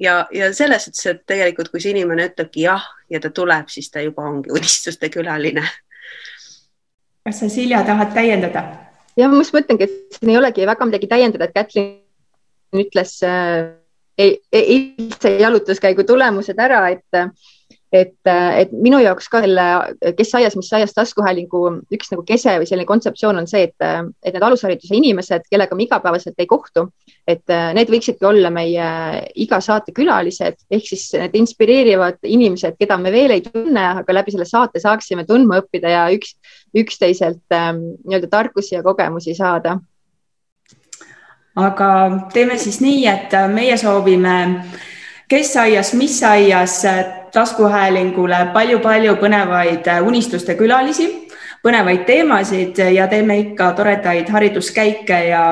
[0.00, 3.90] ja, ja selles suhtes, et tegelikult, kui see inimene ütlebki jah ja ta tuleb, siis
[3.90, 5.62] ta juba ongi unistuste külaline.
[7.22, 8.85] kas sa, Silja, tahad täiendada?
[9.16, 13.74] Ja ma just mõtlengi, et siin ei olegi väga midagi täiendada, et Kätlin ütles äh,
[14.18, 17.20] eilse jalutuskäigu tulemused ära, et
[17.92, 19.64] et, et minu jaoks ka selle
[20.18, 21.60] Kes aias, mis aias taskuhäälingu
[21.94, 23.86] üks nagu kese või selline kontseptsioon on see, et,
[24.24, 26.88] et need alushariduse inimesed, kellega me igapäevaselt ei kohtu,
[27.28, 27.44] et
[27.76, 28.88] need võiksidki olla meie
[29.38, 34.34] iga saate külalised ehk siis need inspireerivad inimesed, keda me veel ei tunne, aga läbi
[34.34, 36.34] selle saate saaksime tundma õppida ja üks,
[36.76, 39.78] üksteiselt ähm, nii-öelda tarkusi ja kogemusi saada.
[41.56, 41.88] aga
[42.34, 44.36] teeme siis nii, et meie soovime
[45.28, 46.82] kes aias, mis aias
[47.32, 51.08] taskuhäälingule palju-palju põnevaid äh, unistuste külalisi,
[51.64, 55.42] põnevaid teemasid ja teeme ikka toredaid hariduskäike ja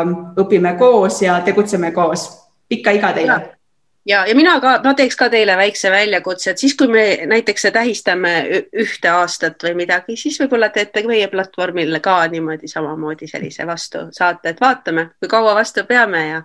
[0.41, 2.31] õpime koos ja tegutseme koos.
[2.69, 3.41] pikka iga teile!
[4.07, 7.69] ja, ja mina ka, ma teeks ka teile väikse väljakutse, et siis, kui me näiteks
[7.73, 8.33] tähistame
[8.73, 14.61] ühte aastat või midagi, siis võib-olla teete meie platvormil ka niimoodi samamoodi sellise vastusaate, et
[14.61, 16.43] vaatame, kui kaua vastu peame ja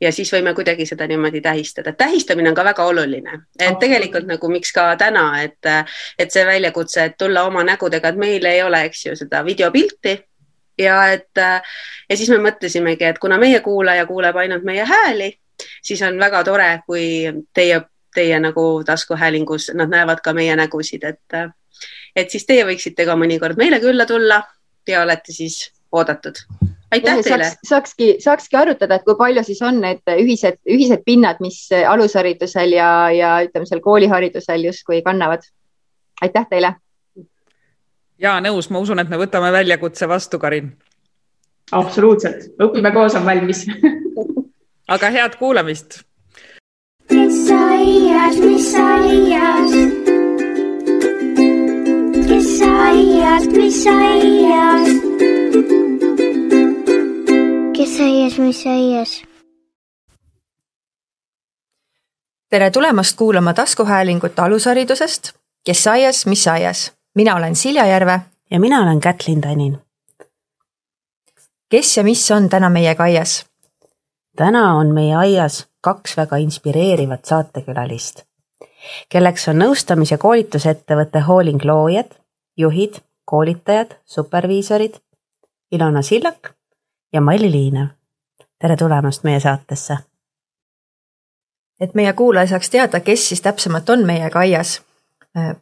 [0.00, 1.92] ja siis võime kuidagi seda niimoodi tähistada.
[1.92, 5.70] tähistamine on ka väga oluline, et tegelikult nagu miks ka täna, et,
[6.18, 10.16] et see väljakutse, et tulla oma nägudega, et meil ei ole, eks ju, seda videopilti
[10.78, 11.42] ja et
[12.08, 15.32] ja siis me mõtlesimegi, et kuna meie kuulaja kuuleb ainult meie hääli,
[15.82, 17.04] siis on väga tore, kui
[17.54, 17.80] teie,
[18.14, 21.40] teie nagu taskuhäälingus nad näevad ka meie nägusid, et,
[22.16, 24.42] et siis teie võiksite ka mõnikord meile külla tulla
[24.88, 26.38] ja olete siis oodatud.
[26.92, 27.58] Aitäh teile saaks,.
[27.68, 32.90] saakski, saakski arutada, et kui palju siis on need ühised, ühised pinnad, mis alusharidusel ja,
[33.14, 35.46] ja ütleme seal kooliharidusel justkui kannavad.
[36.22, 36.74] aitäh teile.
[38.18, 40.72] ja nõus, ma usun, et me võtame väljakutse vastu, Karin.
[41.72, 43.66] absoluutselt, õpime koos on valmis
[44.94, 46.00] aga head kuulamist.
[47.08, 49.72] kes aias, mis aias?
[52.28, 55.77] kes aias, mis aias?
[57.88, 59.22] Kes aias, mis aias?
[62.50, 65.32] tere tulemast kuulama taskuhäälingut alusharidusest,
[65.64, 66.92] kes aias, mis aias.
[67.14, 68.20] mina olen Silja Järve.
[68.50, 69.78] ja mina olen Kätlin Tanin.
[71.68, 73.46] kes ja mis on täna meiega aias?
[74.36, 78.22] täna on meie aias kaks väga inspireerivat saatekülalist,
[79.08, 82.12] kelleks on nõustamis- ja koolitusettevõtte Hooling loojad,
[82.56, 85.00] juhid, koolitajad, superviisorid
[85.72, 86.57] Ilona Sillak
[87.12, 87.86] ja Maili Liinev.
[88.58, 89.96] tere tulemast meie saatesse.
[91.80, 94.82] et meie kuulaja saaks teada, kes siis täpsemalt on meiega aias.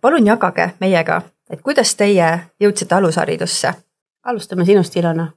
[0.01, 3.73] palun jagage meiega, et kuidas teie jõudsite alusharidusse?
[4.25, 5.33] alustame sinust, Ilona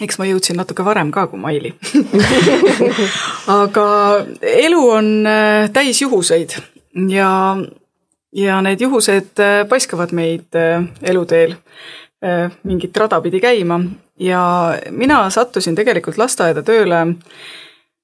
[0.00, 1.74] eks ma jõudsin natuke varem ka kui Maili
[3.62, 3.86] aga
[4.40, 6.54] elu on äh, täis juhuseid
[7.08, 7.56] ja,
[8.32, 11.56] ja need juhused äh, paiskavad meid äh, eluteel
[12.20, 13.78] mingit rada pidi käima
[14.20, 14.42] ja
[14.90, 16.98] mina sattusin tegelikult lasteaeda tööle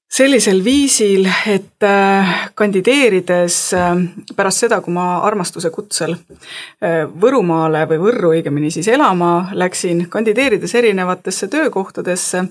[0.09, 3.95] sellisel viisil, et äh, kandideerides äh,
[4.35, 10.75] pärast seda, kui ma armastuse kutsel äh, Võrumaale või Võrru õigemini siis elama läksin, kandideerides
[10.79, 12.45] erinevatesse töökohtadesse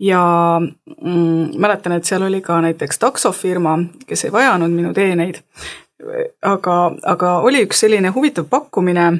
[0.00, 0.22] ja
[0.60, 5.42] mm, mäletan, et seal oli ka näiteks taksofirma, kes ei vajanud minu teeneid.
[6.42, 9.10] aga, aga oli üks selline huvitav pakkumine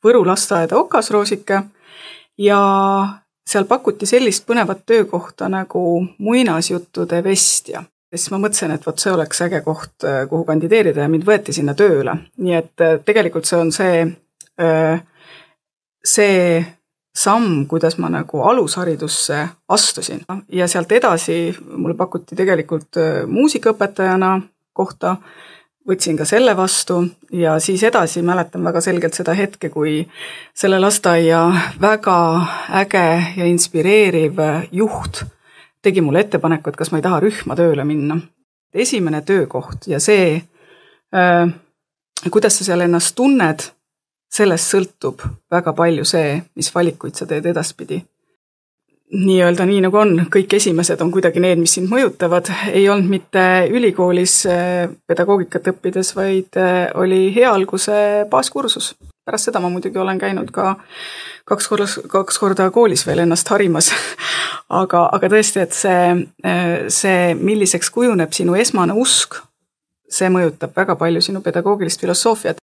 [0.00, 1.58] Võru lasteaeda Okasroosike
[2.40, 2.60] ja
[3.50, 5.82] seal pakuti sellist põnevat töökohta nagu
[6.18, 7.82] muinasjuttude vestja.
[8.12, 11.26] ja siis ma mõtlesin, et vot see oleks äge koht, äh, kuhu kandideerida ja mind
[11.26, 12.16] võeti sinna tööle.
[12.38, 14.02] nii et äh, tegelikult see on see,
[14.62, 15.02] äh,
[16.04, 16.64] see
[17.16, 24.40] samm, kuidas ma nagu alusharidusse astusin ja sealt edasi mulle pakuti tegelikult muusikaõpetajana
[24.72, 25.16] kohta
[25.88, 27.00] võtsin ka selle vastu
[27.32, 30.02] ja siis edasi mäletan väga selgelt seda hetke, kui
[30.54, 31.42] selle lasteaia
[31.80, 32.18] väga
[32.82, 34.40] äge ja inspireeriv
[34.72, 35.24] juht
[35.82, 38.20] tegi mulle ettepaneku, et kas ma ei taha rühma tööle minna.
[38.74, 40.42] esimene töökoht ja see,
[41.14, 41.48] äh,
[42.30, 43.64] kuidas sa seal ennast tunned,
[44.30, 47.98] sellest sõltub väga palju see, mis valikuid sa teed edaspidi
[49.12, 53.42] nii-öelda nii nagu on, kõik esimesed on kuidagi need, mis sind mõjutavad, ei olnud mitte
[53.70, 58.94] ülikoolis äh, pedagoogikat õppides, vaid äh, oli hea alguse baaskursus.
[59.24, 60.76] pärast seda ma muidugi olen käinud ka
[61.44, 63.92] kaks korda, kaks korda koolis veel ennast harimas.
[64.70, 66.02] Aga, aga tõesti, et see,
[66.46, 69.40] äh, see, milliseks kujuneb sinu esmane usk,
[70.06, 72.62] see mõjutab väga palju sinu pedagoogilist filosoofiat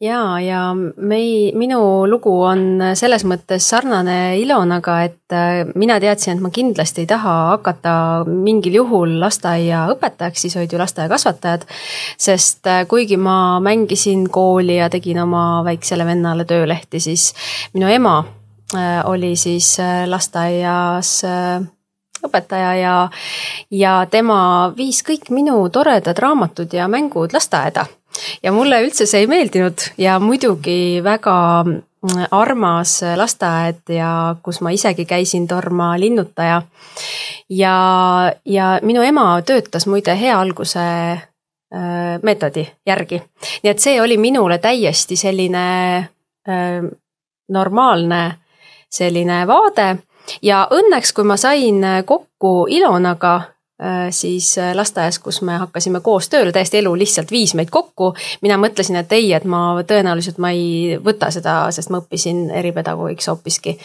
[0.00, 0.60] ja, ja
[0.96, 7.02] mei-, minu lugu on selles mõttes sarnane Ilonaga, et äh, mina teadsin, et ma kindlasti
[7.04, 7.94] ei taha hakata
[8.28, 11.66] mingil juhul lasteaiaõpetajaks, siis olid ju lasteaiakasvatajad.
[12.18, 17.32] sest äh, kuigi ma mängisin kooli ja tegin oma väiksele vennale töölehti, siis
[17.74, 18.18] minu ema
[18.74, 21.18] äh, oli siis lasteaias
[22.18, 22.96] õpetaja ja,
[23.70, 27.86] ja tema viis kõik minu toredad raamatud ja mängud lasteaeda
[28.42, 29.90] ja mulle üldse see ei meeldinud.
[29.98, 36.62] Ja muidugi väga mm, armas lasteaed ja kus ma isegi käisin torma linnutaja.
[37.48, 37.76] ja,
[38.44, 43.22] ja minu ema töötas muide hea alguse äh, meetodi järgi,
[43.62, 45.96] nii et see oli minule täiesti selline
[46.48, 46.90] äh,
[47.48, 48.22] normaalne
[48.90, 49.96] selline vaade.
[50.42, 53.40] Ja õnneks, kui ma sain kokku Ilonaga
[54.10, 58.14] siis äh, lasteaias, kus me hakkasime koos tööle, täiesti elu lihtsalt viis meid kokku.
[58.42, 63.28] mina mõtlesin, et ei, et ma tõenäoliselt ma ei võta seda, sest ma õppisin eripedagoogiks
[63.28, 63.78] hoopiski.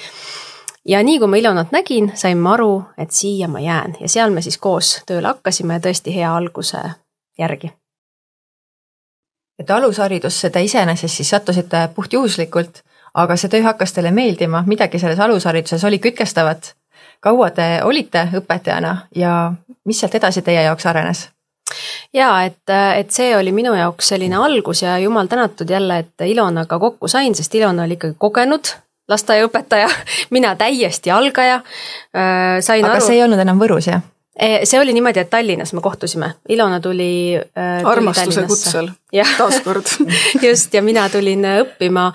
[0.86, 4.32] ja nii kui ma Ilonat nägin, sain ma aru, et siia ma jään ja seal
[4.32, 6.82] me siis koos tööle hakkasime tõesti hea alguse
[7.40, 7.72] järgi.
[9.60, 12.82] et alusharidusse te iseenesest siis sattusite puhtjuhuslikult,
[13.14, 16.76] aga see töö hakkas teile meeldima, midagi selles alushariduses oli kütkestavat.
[17.24, 19.54] Kaua te olite õpetajana ja
[19.88, 21.28] mis sealt edasi teie jaoks arenes?
[22.14, 26.80] ja et, et see oli minu jaoks selline algus ja jumal tänatud jälle, et Ilonaga
[26.80, 28.76] kokku sain, sest Ilona oli ikkagi kogenud
[29.10, 29.90] lasteaiaõpetaja,
[30.36, 31.62] mina täiesti algaja.
[32.60, 33.06] sain aga aru.
[33.06, 34.04] see ei olnud enam Võrus, jah?
[34.40, 37.86] E, see oli niimoodi, et Tallinnas me kohtusime, Ilona tuli äh,.
[37.86, 38.88] armastuse kutsel,
[39.38, 39.86] taaskord
[40.48, 42.08] just ja mina tulin õppima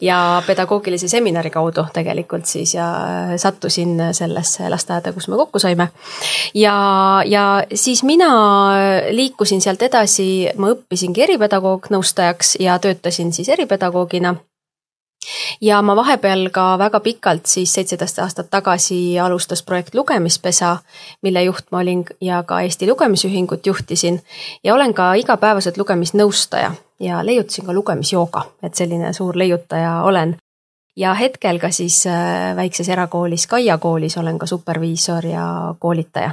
[0.00, 2.86] ja pedagoogilise seminari kaudu tegelikult siis ja
[3.36, 5.88] sattusin sellesse lasteaeda, kus me kokku saime.
[6.54, 6.76] ja,
[7.26, 8.30] ja siis mina
[9.10, 14.36] liikusin sealt edasi, ma õppisingi eripedagoog nõustajaks ja töötasin siis eripedagoogina
[15.60, 20.76] ja ma vahepeal ka väga pikalt siis seitseteist aastat tagasi alustas projekt Lugemispesa,
[21.22, 24.22] mille juht ma olin ja ka Eesti Lugemisühingut juhtisin
[24.64, 30.36] ja olen ka igapäevaselt lugemisnõustaja ja leiutasin ka lugemisjooga, et selline suur leiutaja olen.
[30.96, 36.30] ja hetkel ka siis äh, väikses erakoolis Kaia koolis olen ka superviisor ja koolitaja.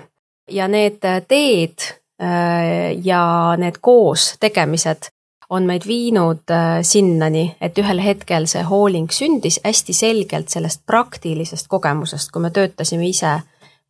[0.49, 1.79] ja need teed
[2.21, 5.09] äh, ja need koos tegemised
[5.51, 11.67] on meid viinud äh, sinnani, et ühel hetkel see hooling sündis hästi selgelt sellest praktilisest
[11.67, 13.33] kogemusest, kui me töötasime ise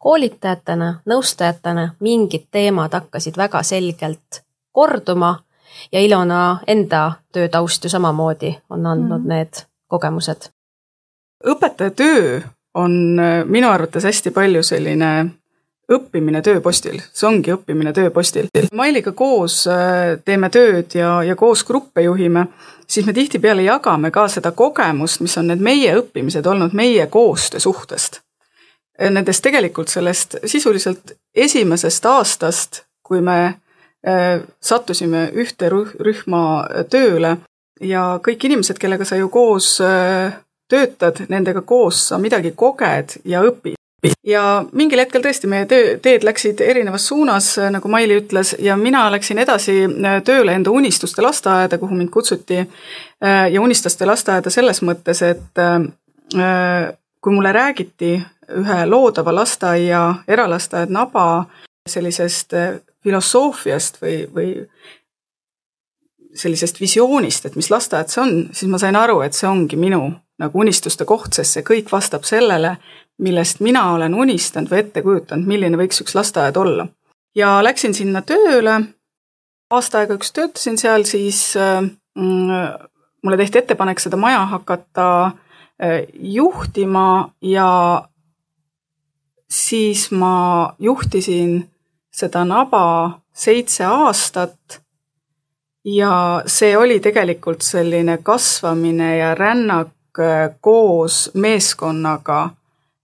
[0.02, 4.42] koolitajatena, nõustajatena, mingid teemad hakkasid väga selgelt
[4.74, 5.36] korduma
[5.92, 9.30] ja Ilona enda töötaust ju samamoodi on andnud mm.
[9.30, 10.50] need kogemused.
[11.46, 12.42] õpetaja töö
[12.74, 15.12] on äh, minu arvates hästi palju selline
[15.92, 18.50] õppimine tööpostil, see ongi õppimine tööpostil.
[18.76, 22.48] Mailiga koos äh, teeme tööd ja, ja koos gruppe juhime,
[22.88, 28.22] siis me tihtipeale jagame ka seda kogemust, mis on need meie õppimised olnud meie koostöösuhtest.
[29.02, 36.44] Nendest tegelikult sellest sisuliselt esimesest aastast, kui me äh, sattusime ühte rühma
[36.92, 37.38] tööle
[37.82, 40.38] ja kõik inimesed, kellega sa ju koos äh,
[40.72, 43.81] töötad, nendega koos sa midagi koged ja õpid
[44.26, 49.04] ja mingil hetkel tõesti meie töö, teed läksid erinevas suunas, nagu Maili ütles, ja mina
[49.14, 52.62] läksin edasi äh, tööle enda unistuste lasteaeda, kuhu mind kutsuti.
[52.62, 58.16] Äh, ja unistuste lasteaeda selles mõttes, et äh, kui mulle räägiti
[58.62, 61.46] ühe loodava lasteaia, eralasteaed Naba
[61.90, 62.54] sellisest
[63.04, 64.50] filosoofiast või, või
[66.36, 70.04] sellisest visioonist, et mis lasteaed see on, siis ma sain aru, et see ongi minu
[70.42, 72.76] nagu unistuste koht, sest see kõik vastab sellele,
[73.22, 76.88] millest mina olen unistanud või ette kujutanud, milline võiks üks lasteaed olla.
[77.36, 78.82] ja läksin sinna tööle,
[79.72, 82.88] aasta aega üks töötasin seal, siis mm,
[83.24, 88.04] mulle tehti ettepanek seda maja hakata äh, juhtima ja
[89.50, 91.70] siis ma juhtisin
[92.12, 94.82] seda naba seitse aastat.
[95.86, 102.50] Ja see oli tegelikult selline kasvamine ja rännak äh, koos meeskonnaga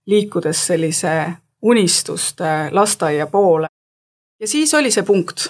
[0.08, 3.66] liikudes sellise unistuste lasteaia poole.
[4.40, 5.48] ja siis oli see punkt,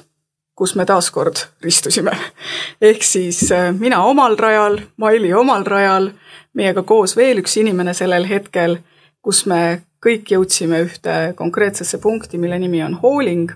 [0.56, 2.16] kus me taaskord ristusime.
[2.90, 6.10] ehk siis äh, mina omal rajal, Maili omal rajal,
[6.54, 8.78] meiega koos veel üks inimene sellel hetkel,
[9.22, 13.52] kus me kõik jõudsime ühte konkreetsesse punkti, mille nimi on hooling.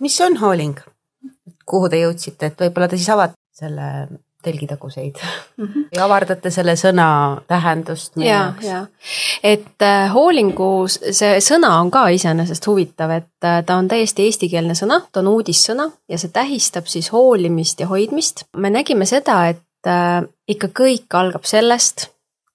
[0.00, 0.78] mis on hooling?
[1.66, 3.86] kuhu te jõudsite, et võib-olla te siis avate selle
[4.46, 5.18] telgitaguseid
[5.56, 5.84] mm -hmm.
[5.96, 7.08] ja avardate selle sõna
[7.50, 8.16] tähendust.
[8.16, 8.86] ja, ja
[9.42, 14.74] et äh, hoolingu, see sõna on ka iseenesest huvitav, et äh, ta on täiesti eestikeelne
[14.78, 18.44] sõna, ta on uudissõna ja see tähistab siis hoolimist ja hoidmist.
[18.56, 22.08] me nägime seda, et äh, ikka kõik algab sellest,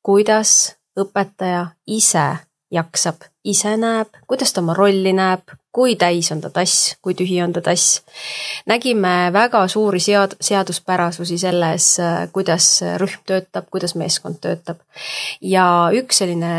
[0.04, 2.28] kuidas õpetaja ise
[2.72, 7.42] jaksab, ise näeb, kuidas ta oma rolli näeb, kui täis on ta tass, kui tühi
[7.44, 8.02] on ta tass.
[8.66, 11.98] nägime väga suuri sead-, seaduspärasusi selles,
[12.34, 14.84] kuidas rühm töötab, kuidas meeskond töötab.
[15.42, 16.54] ja üks selline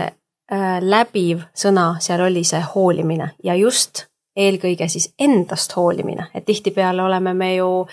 [0.52, 7.02] äh, läbiv sõna seal oli see hoolimine ja just eelkõige siis endast hoolimine, et tihtipeale
[7.02, 7.86] oleme me ju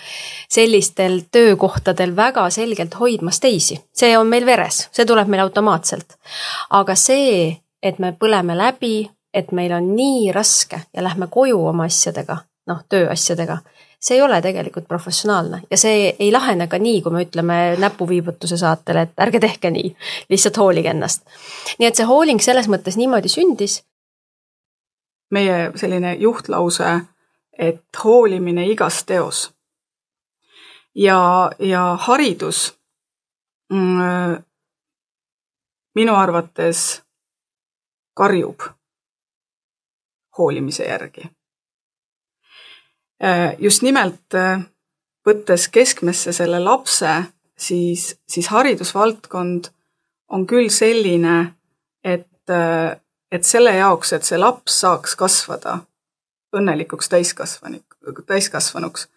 [0.48, 6.16] sellistel töökohtadel väga selgelt hoidmas teisi, see on meil veres, see tuleb meil automaatselt.
[6.70, 11.86] aga see, et me põleme läbi, et meil on nii raske ja lähme koju oma
[11.86, 13.58] asjadega, noh, tööasjadega,
[14.00, 18.56] see ei ole tegelikult professionaalne ja see ei lahene ka nii, kui me ütleme näpuviibutuse
[18.60, 19.94] saatel, et ärge tehke nii,
[20.32, 21.22] lihtsalt hoolige ennast.
[21.78, 23.82] nii et see hooling selles mõttes niimoodi sündis.
[25.30, 27.00] meie selline juhtlause,
[27.58, 29.50] et hoolimine igas teos.
[30.94, 32.74] ja, ja haridus
[33.72, 34.42] mm,
[35.94, 37.02] minu arvates
[38.14, 38.79] karjub
[40.38, 41.30] hoolimise järgi.
[43.58, 44.36] just nimelt
[45.26, 47.10] võttes keskmesse selle lapse,
[47.58, 49.68] siis, siis haridusvaldkond
[50.30, 51.54] on küll selline,
[52.04, 52.54] et,
[53.32, 55.78] et selle jaoks, et see laps saaks kasvada
[56.56, 57.84] õnnelikuks täiskasvanik,
[58.26, 59.08] täiskasvanuks,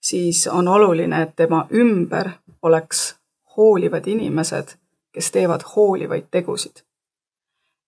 [0.00, 2.30] siis on oluline, et tema ümber
[2.62, 3.14] oleks
[3.56, 4.74] hoolivad inimesed,
[5.12, 6.84] kes teevad hoolivaid tegusid.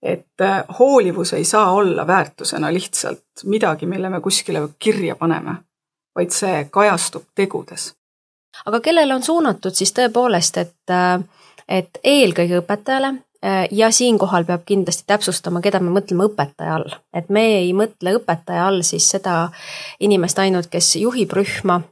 [0.05, 5.55] Et äh, hoolivus ei saa olla väärtusena lihtsalt midagi, mille me kuskile kirja paneme,
[6.15, 7.95] vaid see kajastub tegudes.
[8.67, 11.21] aga kellele on suunatud siis tõepoolest, et, äh,
[11.69, 17.29] et eelkõige õpetajale, Äh, ja siinkohal peab kindlasti täpsustama, keda me mõtleme õpetaja all, et
[17.29, 19.51] me ei mõtle õpetaja all siis seda
[20.01, 21.83] inimest ainult, kes juhib rühma,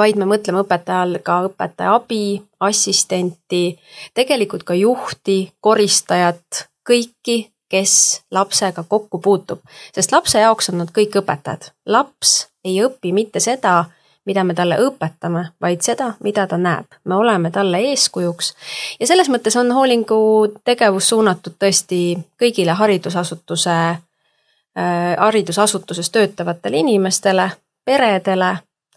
[0.00, 3.78] vaid me mõtleme õpetaja all ka õpetaja abi, assistenti,
[4.18, 9.60] tegelikult ka juhti, koristajat, kõiki, kes lapsega kokku puutub,
[9.94, 11.70] sest lapse jaoks on nad kõik õpetajad.
[11.86, 13.84] laps ei õpi mitte seda,
[14.26, 16.86] mida me talle õpetame, vaid seda, mida ta näeb.
[17.04, 18.54] me oleme talle eeskujuks
[19.00, 20.20] ja selles mõttes on hoolingu
[20.64, 27.50] tegevus suunatud tõesti kõigile haridusasutuse äh,, haridusasutuses töötavatele inimestele,
[27.84, 28.56] peredele,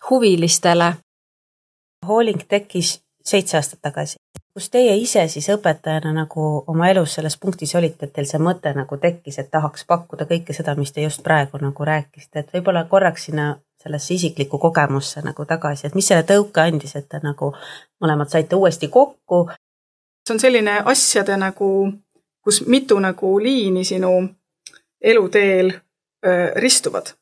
[0.10, 0.94] huvilistele.
[2.08, 4.16] hooling tekkis seitse aastat tagasi.
[4.54, 8.74] kus teie ise siis õpetajana nagu oma elus selles punktis olite, et teil see mõte
[8.78, 12.84] nagu tekkis, et tahaks pakkuda kõike seda, mis te just praegu nagu rääkisite, et võib-olla
[12.92, 13.48] korraks sinna
[13.84, 17.54] sellesse isiklikku kogemusse nagu tagasi, et mis selle tõuke andis, et te nagu
[18.04, 19.48] mõlemad saite uuesti kokku?
[20.28, 21.70] see on selline asjade nagu,
[22.44, 24.14] kus mitu nagu liini sinu
[25.02, 27.16] eluteel äh, ristuvad.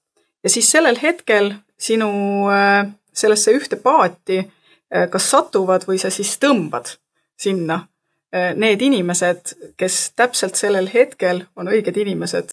[0.44, 2.12] ja siis sellel hetkel sinu
[2.52, 4.44] äh, sellesse ühte paati
[5.12, 6.96] kas satuvad või sa siis tõmbad
[7.40, 7.88] sinna
[8.36, 12.52] äh, need inimesed, kes täpselt sellel hetkel on õiged inimesed.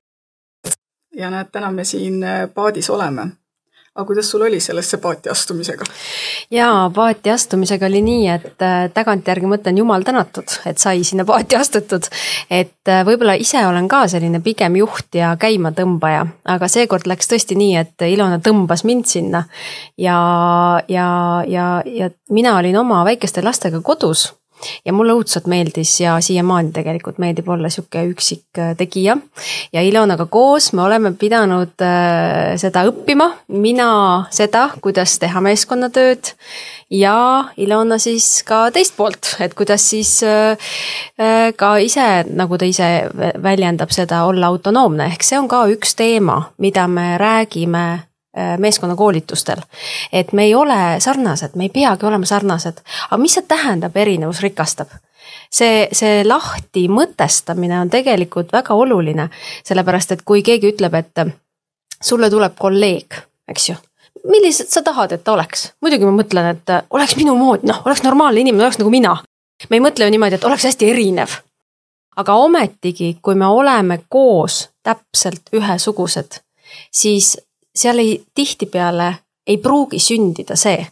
[1.15, 3.27] ja näed, täna me siin äh, paadis oleme
[3.99, 5.85] aga kuidas sul oli sellesse paati astumisega?
[6.51, 11.59] jaa, paati astumisega oli nii, et äh, tagantjärgi mõtlen, jumal tänatud, et sai sinna paati
[11.59, 12.07] astutud.
[12.51, 17.59] et äh, võib-olla ise olen ka selline pigem juht ja käimatõmbaja, aga seekord läks tõesti
[17.59, 19.45] nii, et Ilona tõmbas mind sinna.
[19.99, 20.19] ja,
[20.89, 21.09] ja,
[21.47, 24.29] ja, ja mina olin oma väikeste lastega kodus
[24.85, 29.17] ja mulle õudselt meeldis ja siiamaani tegelikult meeldib olla sihuke üksik äh, tegija.
[29.73, 33.91] ja Ilonaga koos me oleme pidanud äh, seda õppima, mina
[34.35, 36.35] seda, kuidas teha meeskonnatööd.
[36.91, 40.73] Ja Ilona siis ka teist poolt, et kuidas siis äh,
[41.57, 42.89] ka ise, nagu ta ise
[43.43, 49.63] väljendab seda, olla autonoomne, ehk see on ka üks teema, mida me räägime Äh, meeskonnakoolitustel.
[50.13, 54.43] et me ei ole sarnased, me ei peagi olema sarnased, aga mis see tähendab, erinevus
[54.45, 54.93] rikastab?
[55.51, 59.29] see, see lahti mõtestamine on tegelikult väga oluline,
[59.65, 61.25] sellepärast et kui keegi ütleb, et
[62.01, 63.79] sulle tuleb kolleeg, eks ju
[64.29, 65.73] millised sa tahad, et ta oleks?
[65.81, 69.17] muidugi ma mõtlen, et oleks minu moodi, noh, oleks normaalne inimene, oleks nagu mina.
[69.71, 71.39] me ei mõtle ju niimoodi, et oleks hästi erinev.
[72.17, 76.41] aga ometigi, kui me oleme koos täpselt ühesugused,
[76.91, 77.37] siis
[77.79, 79.15] seal ei, tihtipeale
[79.47, 80.87] ei pruugi sündida see.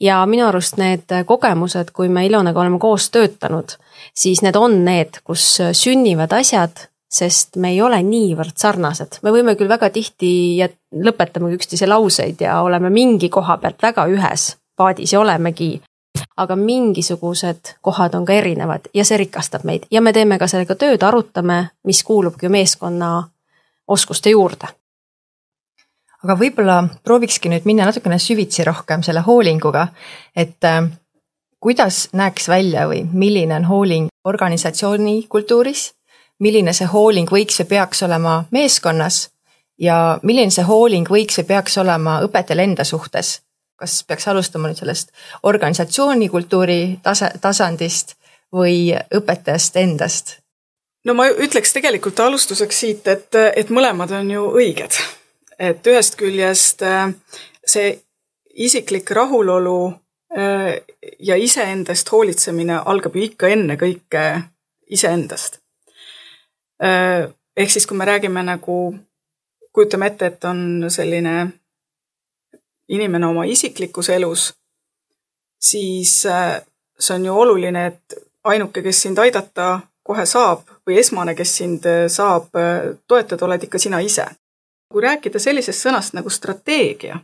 [0.00, 3.76] ja minu arust need kogemused, kui me Ilonaga oleme koos töötanud,
[4.14, 5.44] siis need on need, kus
[5.78, 11.52] sünnivad asjad, sest me ei ole niivõrd sarnased, me võime küll väga tihti jät-, lõpetame
[11.54, 15.76] üksteise lauseid ja oleme mingi koha pealt väga ühes paadis ja olemegi
[16.36, 19.86] aga mingisugused kohad on ka erinevad ja see rikastab meid.
[19.90, 23.14] Ja me teeme ka sellega tööd, arutame, mis kuulubki meeskonna
[23.86, 24.72] oskuste juurde
[26.22, 29.88] aga võib-olla proovikski nüüd minna natukene süvitsi rohkem selle hoolinguga,
[30.36, 30.84] et äh,
[31.62, 35.92] kuidas näeks välja või milline on hooling organisatsiooni kultuuris,
[36.42, 39.28] milline see hooling võiks või peaks olema meeskonnas
[39.78, 43.40] ja milline see hooling võiks või peaks olema õpetajal enda suhtes.
[43.82, 45.10] kas peaks alustama nüüd sellest
[45.42, 48.14] organisatsiooni kultuuri tase, tasandist
[48.52, 50.36] või õpetajast endast?
[51.04, 54.98] no ma ütleks tegelikult alustuseks siit, et, et mõlemad on ju õiged
[55.62, 57.12] et ühest küljest äh,
[57.66, 57.92] see
[58.66, 59.92] isiklik rahulolu
[60.36, 60.74] äh,
[61.18, 64.24] ja iseendast hoolitsemine algab ju ikka ennekõike
[64.92, 65.60] iseendast.
[66.82, 68.78] Äh, ehk siis, kui me räägime nagu,
[69.72, 71.36] kujutame ette, et on selline
[72.92, 74.50] inimene oma isiklikus elus,
[75.62, 78.18] siis see on ju oluline, et
[78.50, 82.50] ainuke, kes sind aidata kohe saab või esmane, kes sind saab
[83.06, 84.26] toetada, oled ikka sina ise
[84.92, 87.18] kui rääkida sellisest sõnast nagu strateegia,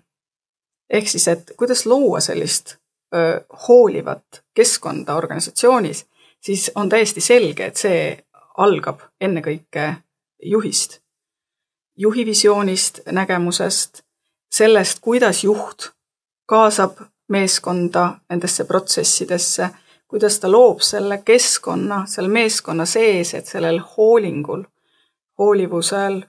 [0.91, 2.77] ehk siis, et kuidas luua sellist
[3.14, 6.07] öö, hoolivat keskkonda organisatsioonis,
[6.41, 8.25] siis on täiesti selge, et see
[8.59, 9.95] algab ennekõike
[10.43, 11.01] juhist,
[11.97, 14.03] juhi visioonist, nägemusest,
[14.51, 15.91] sellest, kuidas juht
[16.49, 19.69] kaasab meeskonda nendesse protsessidesse,
[20.09, 24.62] kuidas ta loob selle keskkonna seal meeskonna sees, et sellel hoolingul,
[25.39, 26.23] hoolivusel,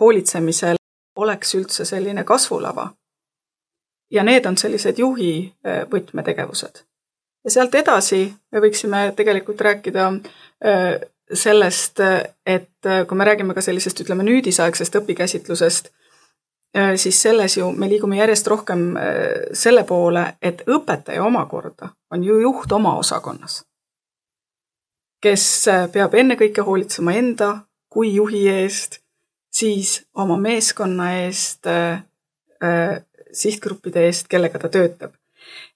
[0.00, 0.76] hoolitsemisel
[1.16, 2.90] oleks üldse selline kasvulava.
[4.10, 5.54] ja need on sellised juhi
[5.90, 6.82] võtmetegevused.
[7.44, 10.10] ja sealt edasi me võiksime tegelikult rääkida
[11.34, 12.00] sellest,
[12.46, 15.90] et kui me räägime ka sellisest, ütleme, nüüdisaegsest õpikäsitlusest,
[16.96, 18.94] siis selles ju me liigume järjest rohkem
[19.52, 23.62] selle poole, et õpetaja omakorda on ju juht oma osakonnas,
[25.20, 25.44] kes
[25.92, 27.50] peab ennekõike hoolitsema enda
[27.92, 29.00] kui juhi eest,
[29.50, 31.66] siis oma meeskonna eest,
[33.32, 35.12] sihtgruppide eest, kellega ta töötab.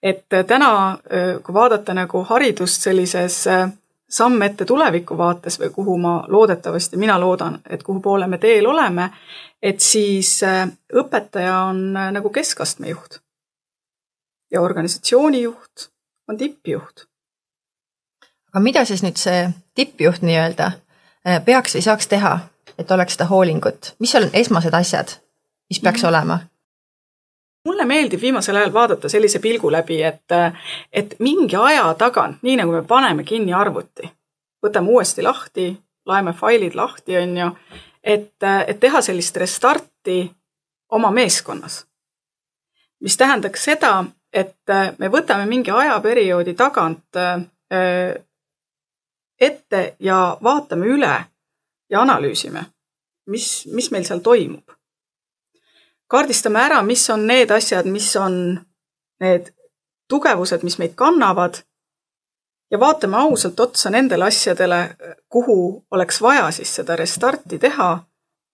[0.02, 0.98] et täna,
[1.42, 3.44] kui vaadata nagu haridust sellises
[4.12, 8.66] samm ette tuleviku vaates või kuhu ma loodetavasti, mina loodan, et kuhu poole me teel
[8.66, 9.08] oleme,
[9.62, 10.40] et siis
[10.92, 13.20] õpetaja on nagu keskastme juht.
[14.52, 15.88] ja organisatsiooni juht
[16.28, 17.06] on tippjuht.
[18.52, 20.70] aga mida siis nüüd see tippjuht nii-öelda
[21.44, 22.38] peaks või saaks teha,
[22.78, 25.08] et oleks seda hoolingut, mis on esmased asjad,
[25.70, 26.08] mis peaks mm -hmm.
[26.08, 26.38] olema?
[27.64, 30.34] mulle meeldib viimasel ajal vaadata sellise pilgu läbi, et,
[30.92, 34.10] et mingi aja tagant, nii nagu me paneme kinni arvuti,
[34.66, 35.66] võtame uuesti lahti,
[36.06, 37.50] laeme failid lahti, on ju,
[38.02, 38.34] et,
[38.66, 40.32] et teha sellist restarti
[40.90, 41.86] oma meeskonnas.
[43.00, 47.18] mis tähendaks seda, et me võtame mingi ajaperioodi tagant
[49.40, 51.14] ette ja vaatame üle
[51.92, 52.64] ja analüüsime,
[53.30, 54.72] mis, mis meil seal toimub.
[56.08, 58.34] Kaardistame ära, mis on need asjad, mis on
[59.20, 59.52] need
[60.08, 61.62] tugevused, mis meid kannavad
[62.72, 64.80] ja vaatame ausalt otsa nendele asjadele,
[65.28, 67.90] kuhu oleks vaja siis seda restarti teha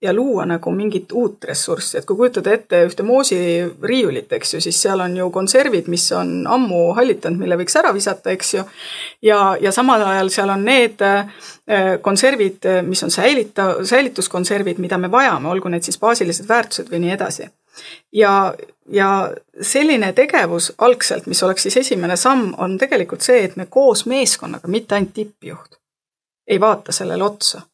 [0.03, 4.79] ja luua nagu mingit uut ressurssi, et kui kujutada ette ühte moosiriiulit, eks ju, siis
[4.83, 8.65] seal on ju konservid, mis on ammu hallitanud, mille võiks ära visata, eks ju.
[9.27, 11.33] ja, ja samal ajal seal on need äh,
[12.03, 17.17] konservid, mis on säilita-, säilituskonservid, mida me vajame, olgu need siis baasilised väärtused või nii
[17.17, 17.49] edasi.
[18.13, 18.55] ja,
[18.93, 19.09] ja
[19.61, 24.71] selline tegevus algselt, mis oleks siis esimene samm, on tegelikult see, et me koos meeskonnaga,
[24.71, 25.81] mitte ainult tippjuht,
[26.47, 27.67] ei vaata sellele otsa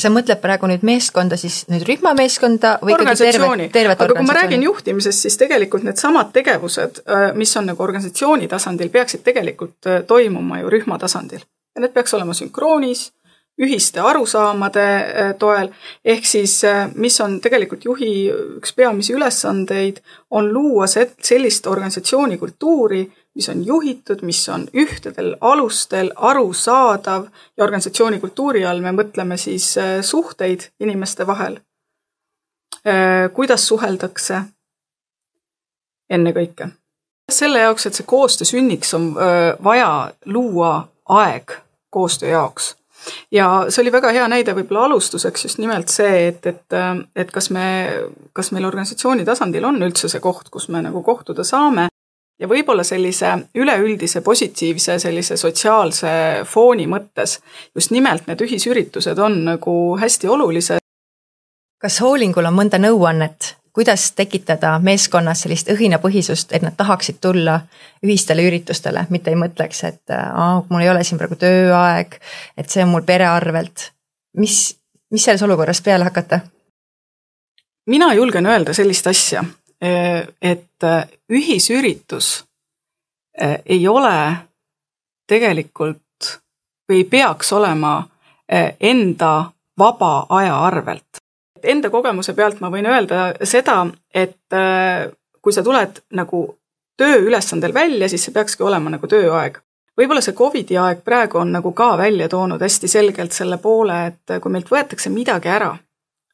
[0.00, 4.36] sa mõtled praegu nüüd meeskonda, siis nüüd rühmameeskonda või ikkagi tervet, tervet aga kui ma
[4.38, 10.04] räägin juhtimisest, siis tegelikult needsamad tegevused, äh, mis on nagu organisatsiooni tasandil, peaksid tegelikult äh,
[10.08, 11.44] toimuma ju rühma tasandil.
[11.74, 13.10] ja need peaks olema sünkroonis,
[13.60, 15.68] ühiste arusaamade äh, toel,
[16.04, 16.62] ehk siis
[16.94, 23.04] mis on tegelikult juhi üks peamisi ülesandeid, on luua sellist organisatsiooni kultuuri,
[23.34, 27.26] mis on juhitud, mis on ühtedel alustel arusaadav
[27.56, 31.58] ja organisatsiooni kultuuri all me mõtleme siis äh, suhteid inimeste vahel.
[32.86, 34.42] Äh, kuidas suheldakse
[36.10, 36.68] ennekõike.
[37.32, 41.52] selle jaoks, et see koostöö sünniks, on äh, vaja luua aeg
[41.90, 42.76] koostöö jaoks
[43.30, 46.76] ja see oli väga hea näide võib-olla alustuseks just nimelt see, et, et,
[47.16, 47.64] et kas me,
[48.32, 51.88] kas meil organisatsiooni tasandil on üldse see koht, kus me nagu kohtuda saame
[52.42, 56.12] ja võib-olla sellise üleüldise positiivse sellise sotsiaalse
[56.48, 57.38] fooni mõttes
[57.74, 60.82] just nimelt need ühisüritused on nagu hästi olulised.
[61.82, 67.60] kas hoolingul on mõnda nõuannet, kuidas tekitada meeskonnas sellist õhinapõhisust, et nad tahaksid tulla
[68.04, 72.18] ühistele üritustele, mitte ei mõtleks, et aa, mul ei ole siin praegu tööaeg,
[72.58, 73.90] et see on mul pere arvelt.
[74.36, 74.76] mis,
[75.10, 76.40] mis selles olukorras peale hakata?
[77.86, 79.44] mina julgen öelda sellist asja
[79.82, 82.44] et äh, ühisüritus
[83.42, 84.36] äh, ei ole
[85.26, 86.00] tegelikult
[86.88, 88.08] või ei peaks olema
[88.80, 91.22] enda vaba aja arvelt.
[91.62, 94.36] Enda kogemuse pealt ma võin öelda seda, et
[95.40, 96.42] kui sa tuled nagu
[97.00, 99.56] tööülesandel välja, siis see peakski olema nagu tööaeg.
[99.96, 104.40] võib-olla see Covidi aeg praegu on nagu ka välja toonud hästi selgelt selle poole, et
[104.42, 105.72] kui meilt võetakse midagi ära,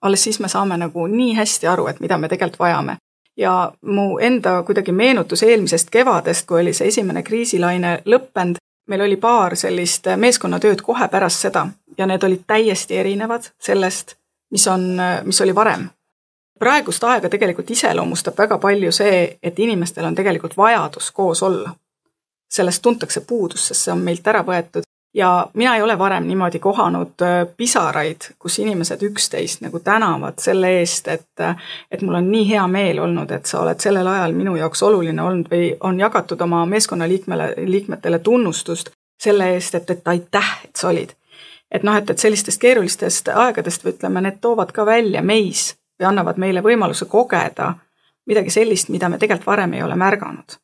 [0.03, 2.99] alles siis me saame nagu nii hästi aru, et mida me tegelikult vajame
[3.39, 8.59] ja mu enda kuidagi meenutus eelmisest kevadest, kui oli see esimene kriisilaine lõppenud,
[8.89, 11.67] meil oli paar sellist meeskonnatööd kohe pärast seda
[11.99, 14.17] ja need olid täiesti erinevad sellest,
[14.51, 14.91] mis on,
[15.25, 15.89] mis oli varem.
[16.59, 21.75] praegust aega tegelikult iseloomustab väga palju see, et inimestel on tegelikult vajadus koos olla.
[22.51, 26.59] sellest tuntakse puudust, sest see on meilt ära võetud ja mina ei ole varem niimoodi
[26.59, 31.57] kohanud äh, pisaraid, kus inimesed üksteist nagu tänavad selle eest, et, äh,
[31.91, 35.23] et mul on nii hea meel olnud, et sa oled sellel ajal minu jaoks oluline
[35.23, 40.89] olnud või on jagatud oma meeskonnaliikmele, liikmetele tunnustust selle eest, et, et aitäh, et sa
[40.89, 41.15] olid.
[41.71, 46.09] et noh, et, et sellistest keerulistest aegadest või ütleme, need toovad ka välja meis või
[46.09, 47.75] annavad meile võimaluse kogeda
[48.27, 50.57] midagi sellist, mida me tegelikult varem ei ole märganud.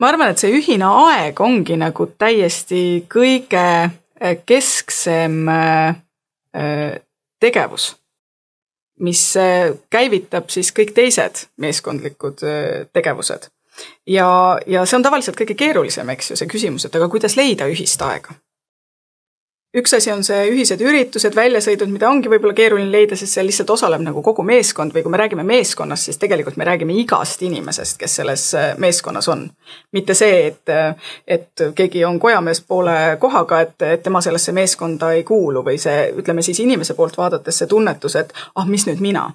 [0.00, 6.00] Ma arvan, et see ühine aeg ongi nagu täiesti kõige eh, kesksem eh,
[6.56, 6.94] eh,
[7.40, 7.90] tegevus,
[9.04, 9.22] mis
[9.90, 12.44] käivitab siis kõik teised meeskondlikud
[12.94, 13.50] tegevused.
[14.06, 14.28] ja,
[14.66, 18.02] ja see on tavaliselt kõige keerulisem, eks ju, see küsimus, et aga kuidas leida ühist
[18.06, 18.38] aega
[19.74, 23.70] üks asi on see ühised üritused, väljasõidud, mida ongi võib-olla keeruline leida, sest seal lihtsalt
[23.74, 27.98] osaleb nagu kogu meeskond või kui me räägime meeskonnast, siis tegelikult me räägime igast inimesest,
[27.98, 29.48] kes selles äh, meeskonnas on.
[29.92, 30.94] mitte see, et, äh,
[31.26, 36.12] et keegi on kojamees poole kohaga, et, et tema sellesse meeskonda ei kuulu või see,
[36.16, 39.30] ütleme siis inimese poolt vaadates see tunnetus, et ah, mis nüüd mina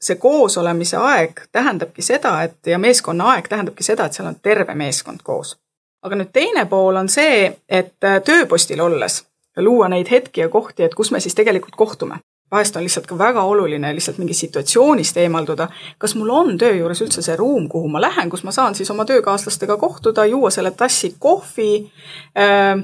[0.00, 4.74] see koosolemise aeg tähendabki seda, et ja meeskonna aeg tähendabki seda, et seal on terve
[4.74, 5.56] meeskond koos.
[6.02, 9.24] aga nüüd teine pool on see, et äh, tööpostil olles
[9.56, 12.18] luua neid hetki ja kohti, et kus me siis tegelikult kohtume.
[12.50, 15.68] vahest on lihtsalt ka väga oluline lihtsalt mingist situatsioonist eemalduda.
[15.98, 18.90] kas mul on töö juures üldse see ruum, kuhu ma lähen, kus ma saan siis
[18.90, 21.92] oma töökaaslastega kohtuda, juua selle tassi kohvi.
[22.38, 22.80] Ähm,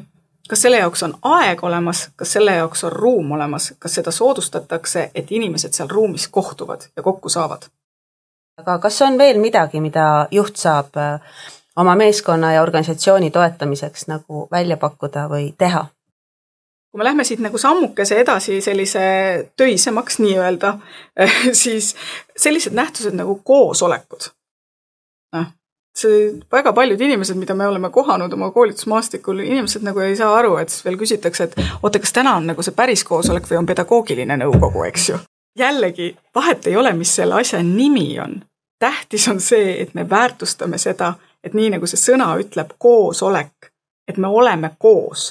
[0.48, 5.10] kas selle jaoks on aeg olemas, kas selle jaoks on ruum olemas, kas seda soodustatakse,
[5.14, 7.70] et inimesed seal ruumis kohtuvad ja kokku saavad?
[8.58, 11.20] aga kas on veel midagi, mida juht saab äh,
[11.76, 15.86] oma meeskonna ja organisatsiooni toetamiseks nagu välja pakkuda või teha?
[16.92, 19.02] Kui me lähme siit nagu sammukese edasi sellise
[19.56, 20.74] töisemaks nii-öelda,
[21.62, 21.94] siis
[22.36, 24.28] sellised nähtused nagu koosolekud.
[25.32, 25.46] noh,
[25.96, 30.56] see väga paljud inimesed, mida me oleme kohanud oma koolitusmaastikul, inimesed nagu ei saa aru,
[30.60, 33.72] et siis veel küsitakse, et oota, kas täna on nagu see päris koosolek või on
[33.72, 35.20] pedagoogiline nõukogu, eks ju.
[35.58, 38.42] jällegi, vahet ei ole, mis selle asja nimi on.
[38.78, 41.14] tähtis on see, et me väärtustame seda,
[41.44, 43.72] et nii nagu see sõna ütleb, koosolek,
[44.08, 45.30] et me oleme koos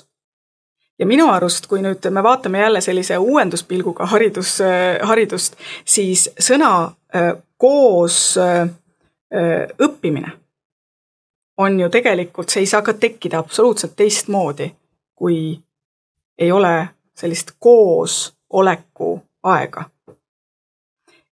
[1.01, 4.59] ja minu arust, kui nüüd me vaatame jälle sellise uuenduspilguga haridus,
[5.01, 8.69] haridust, siis sõna äh, koos äh,
[9.81, 10.37] õppimine
[11.57, 14.71] on ju tegelikult, see ei saa ka tekkida absoluutselt teistmoodi,
[15.15, 15.59] kui
[16.37, 16.87] ei ole
[17.17, 19.83] sellist koosoleku aega.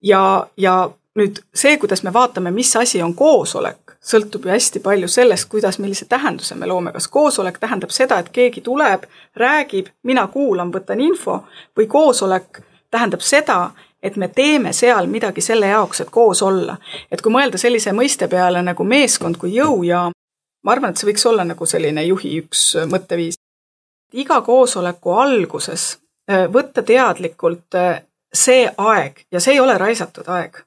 [0.02, 5.08] ja, ja nüüd see, kuidas me vaatame, mis asi on koosolek, sõltub ju hästi palju
[5.08, 10.26] sellest, kuidas, millise tähenduse me loome, kas koosolek tähendab seda, et keegi tuleb, räägib, mina
[10.32, 11.40] kuulan, võtan info
[11.78, 13.70] või koosolek tähendab seda,
[14.02, 16.76] et me teeme seal midagi selle jaoks, et koos olla.
[17.10, 20.14] et kui mõelda sellise mõiste peale nagu meeskond kui jõujaam,
[20.62, 23.40] ma arvan, et see võiks olla nagu selline juhi üks mõtteviis.
[24.12, 25.98] iga koosoleku alguses
[26.30, 28.02] äh, võtta teadlikult äh,
[28.32, 30.65] see aeg ja see ei ole raisatud aeg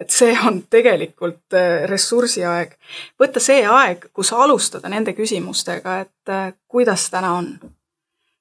[0.00, 2.74] et see on tegelikult äh, ressursiaeg.
[3.20, 7.52] võtta see aeg, kus alustada nende küsimustega, et äh, kuidas täna on,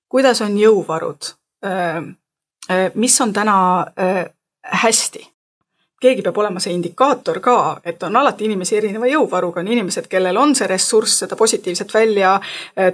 [0.10, 1.34] kuidas on jõuvarud,
[1.66, 2.02] äh,
[2.96, 3.56] mis on täna
[4.64, 5.30] hästi.
[6.04, 10.38] keegi peab olema see indikaator ka, et on alati inimesi erineva jõuvaruga, on inimesed, kellel
[10.38, 12.40] on see ressurss seda positiivset välja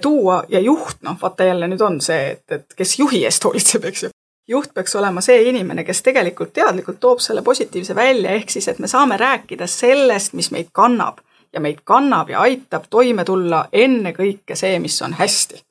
[0.01, 3.85] tuua ja juht, noh, vaata jälle nüüd on see, et, et kes juhi eest hoolitseb,
[3.89, 4.11] eks ju
[4.49, 8.79] juht peaks olema see inimene, kes tegelikult teadlikult toob selle positiivse välja, ehk siis, et
[8.79, 11.21] me saame rääkida sellest, mis meid kannab.
[11.53, 15.63] Ja meid kannab ja aitab toime tulla ennekõike see, mis on hästi.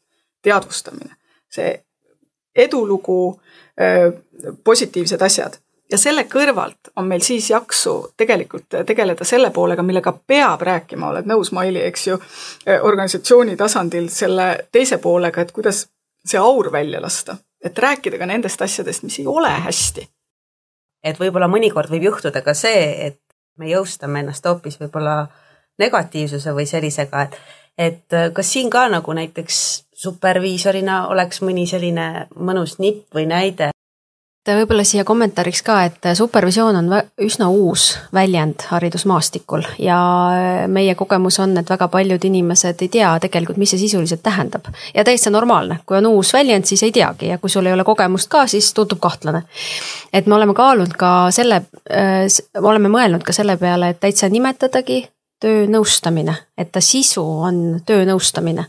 [0.43, 1.17] teadvustamine,
[1.51, 1.73] see
[2.57, 3.41] edulugu,
[4.65, 5.57] positiivsed asjad.
[5.91, 11.27] Ja selle kõrvalt on meil siis jaksu tegelikult tegeleda selle poolega, millega peab rääkima, oled
[11.27, 12.19] nõus, Maili, eks ju,
[12.83, 15.87] organisatsiooni tasandil selle teise poolega, et kuidas
[16.25, 20.09] see aur välja lasta et rääkida ka nendest asjadest, mis ei ole hästi.
[21.05, 23.21] et võib-olla mõnikord võib juhtuda ka see, et
[23.59, 25.29] me jõustame ennast hoopis võib-olla
[25.79, 27.37] negatiivsuse või sellisega, et,
[27.79, 29.61] et kas siin ka nagu näiteks
[29.95, 33.71] superviisorina oleks mõni selline mõnus nipp või näide,
[34.57, 36.93] võib-olla siia kommentaariks ka, et supervisioon on
[37.25, 39.99] üsna uus väljend haridusmaastikul ja
[40.71, 44.71] meie kogemus on, et väga paljud inimesed ei tea tegelikult, mis see sisuliselt tähendab.
[44.95, 47.85] ja täitsa normaalne, kui on uus väljend, siis ei teagi ja kui sul ei ole
[47.85, 49.43] kogemust ka, siis tundub kahtlane.
[50.13, 52.27] et me oleme kaalunud ka selle äh,,
[52.63, 55.05] oleme mõelnud ka selle peale, et täitsa nimetadagi
[55.41, 58.67] töönõustamine, et ta sisu on töönõustamine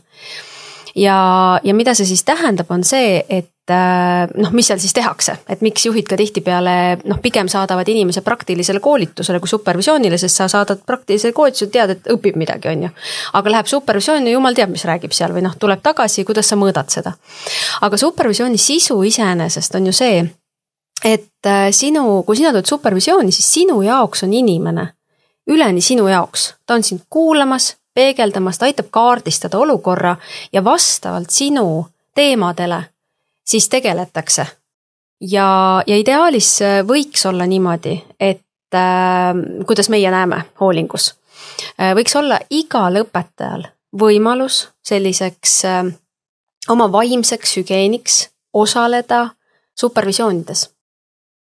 [0.96, 5.36] ja, ja mida see siis tähendab, on see, et äh, noh, mis seal siis tehakse,
[5.50, 6.74] et miks juhid ka tihtipeale
[7.04, 12.12] noh, pigem saadavad inimese praktilisele koolitusele kui supervisioonile, sest sa saadad praktilisele koolitusele, tead, et
[12.14, 12.92] õpib midagi, on ju.
[13.40, 16.92] aga läheb supervisiooni, jumal teab, mis räägib seal või noh, tuleb tagasi, kuidas sa mõõdad
[16.92, 17.14] seda.
[17.80, 20.22] aga supervisiooni sisu iseenesest on ju see,
[21.04, 24.90] et äh, sinu, kui sina tuled supervisiooni, siis sinu jaoks on inimene
[25.50, 30.16] üleni sinu jaoks, ta on sind kuulamas, peegeldamas, ta aitab kaardistada olukorra
[30.52, 32.84] ja vastavalt sinu teemadele
[33.44, 34.46] siis tegeletakse.
[35.20, 39.34] ja, ja ideaalis võiks olla niimoodi, et äh,
[39.66, 41.14] kuidas meie näeme hoolingus
[41.80, 43.66] äh,, võiks olla igal õpetajal
[44.00, 45.84] võimalus selliseks äh,
[46.68, 49.28] oma vaimseks hügieeniks osaleda
[49.80, 50.70] supervisioonides.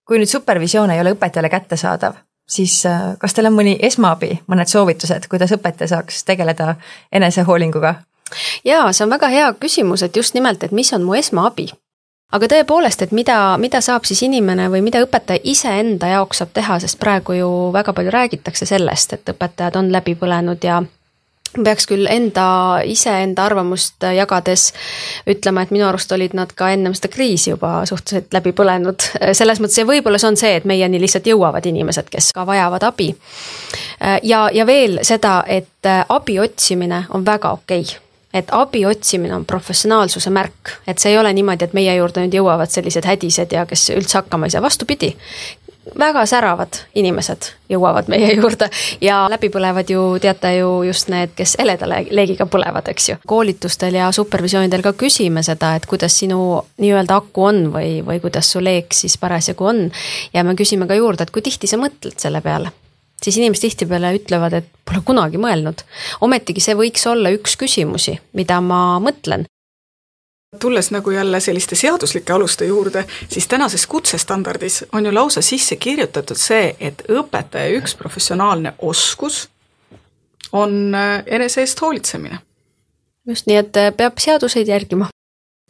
[0.04, 2.14] kui nüüd supervisioon ei ole õpetajale kättesaadav,
[2.48, 6.74] siis äh, kas teil on mõni esmaabi, mõned soovitused, kuidas õpetaja saaks tegeleda
[7.12, 7.94] enesehoolinguga?
[8.64, 11.68] ja see on väga hea küsimus, et just nimelt, et mis on mu esmaabi
[12.32, 16.78] aga tõepoolest, et mida, mida saab siis inimene või mida õpetaja iseenda jaoks saab teha,
[16.82, 20.82] sest praegu ju väga palju räägitakse sellest, et õpetajad on läbi põlenud ja
[21.64, 24.70] peaks küll enda, iseenda arvamust jagades
[25.28, 29.08] ütlema, et minu arust olid nad ka ennem seda kriisi juba suhteliselt läbi põlenud.
[29.32, 32.86] selles mõttes ja võib-olla see on see, et meieni lihtsalt jõuavad inimesed, kes ka vajavad
[32.88, 33.10] abi.
[34.22, 38.00] ja, ja veel seda, et abi otsimine on väga okei okay
[38.32, 42.36] et abi otsimine on professionaalsuse märk, et see ei ole niimoodi, et meie juurde nüüd
[42.38, 45.12] jõuavad sellised hädised ja kes üldse hakkama ei saa, vastupidi
[45.98, 48.68] väga säravad inimesed jõuavad meie juurde
[49.02, 53.16] ja läbi põlevad ju, teate ju just need, kes heleda leegiga põlevad, eks ju.
[53.26, 58.52] koolitustel ja supervisioonidel ka küsime seda, et kuidas sinu nii-öelda aku on või, või kuidas
[58.52, 59.82] su leek siis parasjagu on.
[60.32, 62.72] ja me küsime ka juurde, et kui tihti sa mõtled selle peale
[63.22, 65.84] siis inimesed tihtipeale ütlevad, et pole kunagi mõelnud.
[66.20, 69.46] ometigi see võiks olla üks küsimusi, mida ma mõtlen
[70.60, 76.36] tulles nagu jälle selliste seaduslike aluste juurde, siis tänases kutsestandardis on ju lausa sisse kirjutatud
[76.36, 79.48] see, et õpetaja üks professionaalne oskus
[80.52, 82.38] on äh, enese eest hoolitsemine.
[83.26, 85.11] just nii, et äh, peab seaduseid järgima.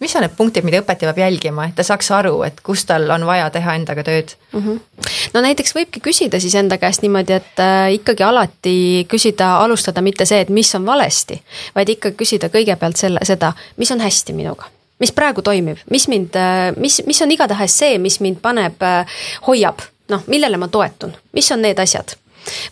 [0.01, 3.11] Mis on need punktid, mida õpetaja peab jälgima, et ta saaks aru, et kus tal
[3.15, 4.61] on vaja teha endaga tööd mm?
[4.61, 5.09] -hmm.
[5.35, 10.27] no näiteks võibki küsida siis enda käest niimoodi, et äh, ikkagi alati küsida, alustada mitte
[10.27, 11.43] see, et mis on valesti,
[11.75, 14.71] vaid ikkagi küsida kõigepealt selle, seda, mis on hästi minuga
[15.03, 19.07] mis praegu toimib, mis mind, äh, mis, mis on igatahes see, mis mind paneb, äh,
[19.47, 22.17] hoiab, noh, millele ma toetun, mis on need asjad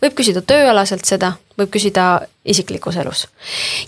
[0.03, 2.07] võib küsida tööalaselt seda, võib küsida
[2.45, 3.27] isiklikus elus.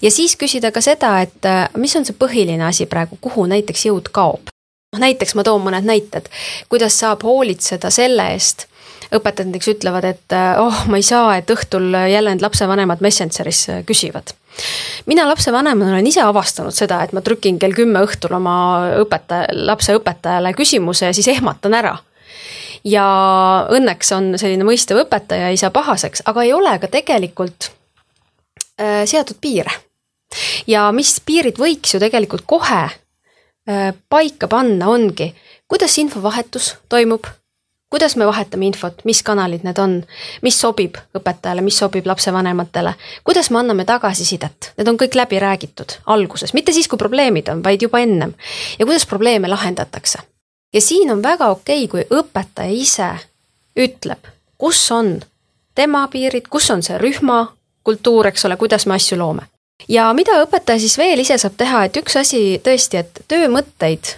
[0.02, 3.86] ja siis küsida ka seda, et äh, mis on see põhiline asi praegu, kuhu näiteks
[3.88, 4.52] jõud kaob.
[4.92, 6.28] noh, näiteks ma toon mõned näited,
[6.68, 8.66] kuidas saab hoolitseda selle eest,
[9.12, 14.36] õpetajad näiteks ütlevad, et oh, ma ei saa, et õhtul jälle need lapsevanemad Messengeris küsivad
[15.06, 18.54] mina lapsevanemana olen ise avastanud seda, et ma trükin kell kümme õhtul oma
[19.00, 21.96] õpetaja, lapse õpetajale küsimuse ja siis ehmatan ära
[22.84, 23.06] ja
[23.70, 27.70] õnneks on selline mõistev õpetaja, ei saa pahaseks, aga ei ole ka tegelikult
[28.80, 29.70] äh, seatud piire.
[30.66, 35.32] ja mis piirid võiks ju tegelikult kohe äh, paika panna, ongi,
[35.68, 37.26] kuidas infovahetus toimub
[37.92, 39.98] kuidas me vahetame infot, mis kanalid need on,
[40.40, 45.98] mis sobib õpetajale, mis sobib lapsevanematele, kuidas me anname tagasisidet, need on kõik läbi räägitud
[46.14, 48.32] alguses, mitte siis, kui probleemid on, vaid juba ennem.
[48.78, 50.24] ja kuidas probleeme lahendatakse.
[50.72, 53.10] Ja siin on väga okei okay,, kui õpetaja ise
[53.76, 55.20] ütleb, kus on
[55.74, 57.46] tema piirid, kus on see rühma
[57.84, 59.48] kultuur, eks ole, kuidas me asju loome.
[59.88, 64.16] ja mida õpetaja siis veel ise saab teha, et üks asi tõesti, et töömõtteid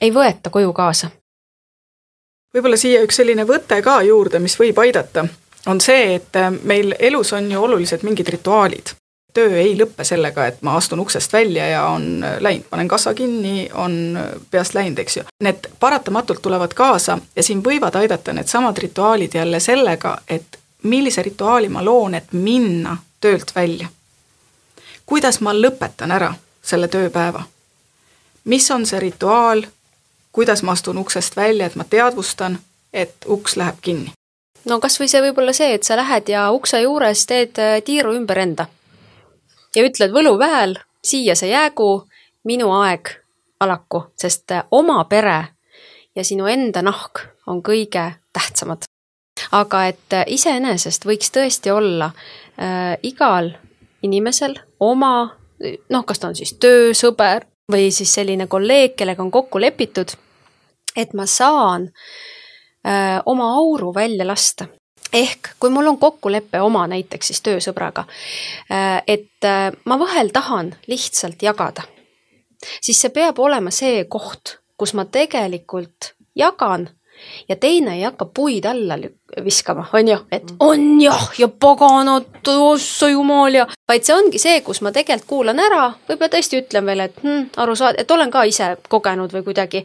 [0.00, 1.10] ei võeta koju kaasa
[2.54, 5.24] võib-olla siia üks selline võte ka juurde, mis võib aidata,
[5.66, 6.38] on see, et
[6.68, 8.94] meil elus on ju olulised mingid rituaalid.
[9.34, 13.68] Töö ei lõppe sellega, et ma astun uksest välja ja on läinud, panen kassa kinni,
[13.74, 14.18] on
[14.50, 15.24] peast läinud, eks ju.
[15.44, 21.68] Need paratamatult tulevad kaasa ja siin võivad aidata needsamad rituaalid jälle sellega, et millise rituaali
[21.68, 23.88] ma loon, et minna töölt välja.
[25.06, 27.42] kuidas ma lõpetan ära selle tööpäeva?
[28.44, 29.62] mis on see rituaal,
[30.32, 32.58] kuidas ma astun uksest välja, et ma teadvustan,
[32.92, 34.12] et uks läheb kinni.
[34.64, 38.14] no kasvõi see võib olla see, et sa lähed ja ukse juures teed äh, tiiru
[38.18, 38.66] ümber enda
[39.76, 42.06] ja ütled võluväel, siia see jäägu,
[42.44, 43.14] minu aeg
[43.60, 45.38] alaku, sest äh, oma pere
[46.16, 48.84] ja sinu enda nahk on kõige tähtsamad.
[49.52, 52.12] aga et äh, iseenesest võiks tõesti olla
[52.58, 53.54] äh, igal
[54.02, 55.30] inimesel oma
[55.62, 60.14] noh, kas ta on siis töösõber, või siis selline kolleeg, kellega on kokku lepitud,
[60.96, 64.66] et ma saan öö, äh, oma auru välja lasta.
[65.12, 68.06] Ehk kui mul on kokkulepe oma näiteks siis töösõbraga,
[68.72, 71.84] äh, et äh, ma vahel tahan lihtsalt jagada,
[72.80, 76.88] siis see peab olema see koht, kus ma tegelikult jagan
[77.48, 78.96] ja teine ei hakka puid alla
[79.44, 80.56] viskama, on ju, et mm.
[80.60, 85.62] on jah ja paganat, ossa jumal ja, vaid see ongi see, kus ma tegelikult kuulan
[85.62, 89.46] ära, võib-olla tõesti ütlen veel, et hm, aru saad, et olen ka ise kogenud või
[89.46, 89.84] kuidagi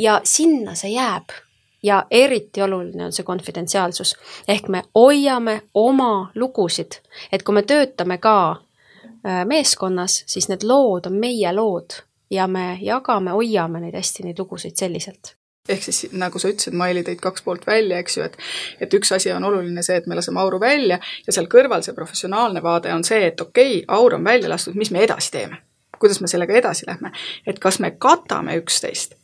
[0.00, 1.34] ja sinna see jääb
[1.82, 4.16] ja eriti oluline on see konfidentsiaalsus.
[4.48, 7.00] ehk me hoiame oma lugusid,
[7.32, 12.78] et kui me töötame ka äh, meeskonnas, siis need lood on meie lood ja me
[12.80, 15.36] jagame, hoiame neid hästi, neid lugusid selliselt
[15.68, 18.36] ehk siis nagu sa ütlesid, Maili tõid kaks poolt välja, eks ju, et
[18.80, 21.94] et üks asi on oluline see, et me laseme auru välja ja seal kõrval see
[21.94, 25.62] professionaalne vaade on see, et okei okay,, aur on välja lastud, mis me edasi teeme?
[26.00, 27.12] kuidas me sellega edasi lähme?
[27.46, 29.19] et kas me katame üksteist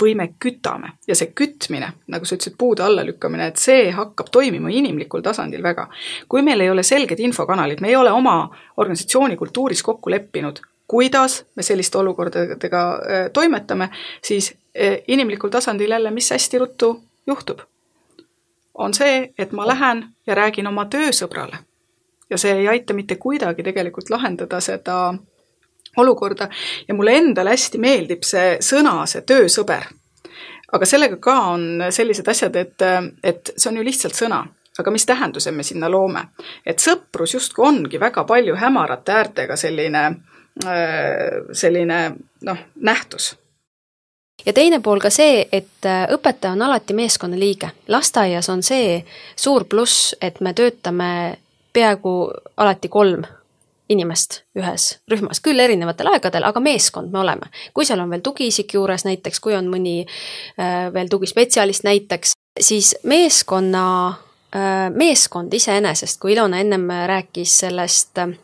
[0.00, 4.70] või me kütame ja see kütmine, nagu sa ütlesid, puude allalükkamine, et see hakkab toimima
[4.70, 5.88] inimlikul tasandil väga.
[6.28, 11.44] kui meil ei ole selged infokanalid, me ei ole oma organisatsiooni kultuuris kokku leppinud, kuidas
[11.54, 13.90] me selliste olukordadega äh, toimetame,
[14.22, 17.60] siis äh, inimlikul tasandil jälle, mis hästi ruttu juhtub,
[18.74, 21.56] on see, et ma lähen ja räägin oma töösõbrale.
[22.30, 25.14] ja see ei aita mitte kuidagi tegelikult lahendada seda
[25.96, 26.48] olukorda
[26.88, 29.88] ja mulle endale hästi meeldib see sõna, see töösõber.
[30.72, 32.82] aga sellega ka on sellised asjad, et,
[33.22, 34.42] et see on ju lihtsalt sõna,
[34.78, 36.28] aga mis tähenduse me sinna loome.
[36.66, 40.04] et sõprus justkui ongi väga palju hämarate äärtega selline,
[41.52, 42.00] selline
[42.42, 43.34] noh, nähtus
[44.46, 47.70] ja teine pool ka see, et õpetaja on alati meeskonna liige.
[47.88, 49.04] lasteaias on see
[49.36, 51.38] suur pluss, et me töötame
[51.72, 53.24] peaaegu alati kolm
[53.88, 57.50] inimest ühes rühmas, küll erinevatel aegadel, aga meeskond me oleme.
[57.74, 62.94] kui seal on veel tugiisik juures näiteks, kui on mõni äh, veel tugispetsialist näiteks, siis
[63.04, 68.36] meeskonna äh,, meeskond iseenesest, kui Ilona ennem rääkis sellest äh,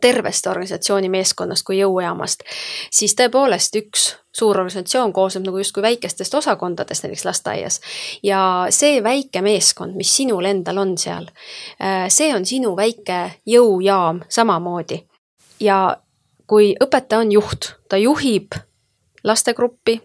[0.00, 2.44] tervest organisatsiooni meeskonnast kui jõujaamast,
[2.90, 7.80] siis tõepoolest üks suur organisatsioon koosneb nagu justkui väikestest osakondadest näiteks lasteaias.
[8.22, 11.28] ja see väike meeskond, mis sinul endal on seal,
[11.80, 15.04] äh, see on sinu väike jõujaam samamoodi.
[15.60, 15.96] ja
[16.46, 18.54] kui õpetaja on juht, ta juhib
[19.24, 20.00] lastegruppi,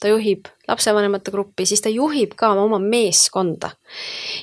[0.00, 3.70] ta juhib lapsevanemate gruppi, siis ta juhib ka oma meeskonda.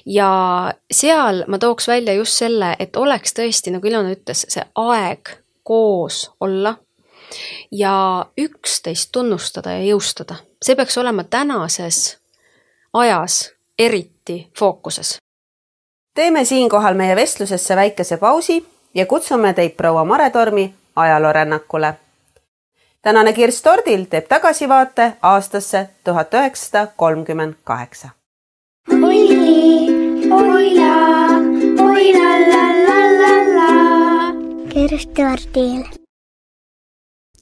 [0.06, 5.38] ja seal ma tooks välja just selle, et oleks tõesti, nagu Ilona ütles, see aeg
[5.64, 6.76] koos olla
[7.72, 10.36] ja üksteist tunnustada ja jõustada.
[10.62, 12.18] see peaks olema tänases
[12.94, 15.18] ajas eriti fookuses.
[16.14, 21.94] teeme siinkohal meie vestlusesse väikese pausi ja kutsume teid proua Mare Tormi ajaloorännakule
[23.04, 28.10] tänane Kirst Tordil teeb tagasivaate aastasse tuhat üheksasada kolmkümmend kaheksa.
[28.92, 29.28] oi,
[30.32, 30.96] oi la,
[31.84, 34.34] oi la la la la la.
[34.70, 35.84] Kirst Tordil.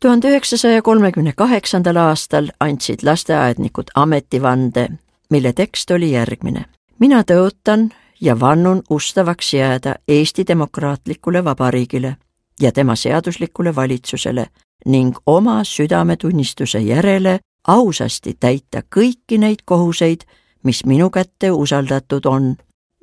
[0.01, 4.89] tuhande üheksasaja kolmekümne kaheksandal aastal andsid lasteaednikud ametivande,
[5.29, 6.65] mille tekst oli järgmine.
[6.99, 7.89] mina tõotan
[8.21, 12.15] ja vannun ustavaks jääda Eesti Demokraatlikule Vabariigile
[12.59, 14.47] ja tema seaduslikule valitsusele
[14.85, 20.21] ning oma südametunnistuse järele ausasti täita kõiki neid kohuseid,
[20.63, 22.55] mis minu kätte usaldatud on,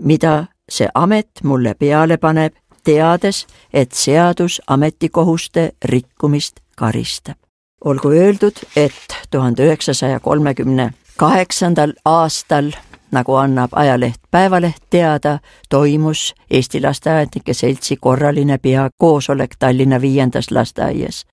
[0.02, 7.36] mida see amet mulle peale paneb, teades, et seadus ametikohuste rikkumist karistab.
[7.84, 12.72] olgu öeldud, et tuhande üheksasaja kolmekümne kaheksandal aastal
[13.10, 15.38] nagu annab ajaleht Päevaleht teada,
[15.68, 21.26] toimus Eesti Lasteaednike Seltsi korraline peakoosolek Tallinna viiendas lasteaias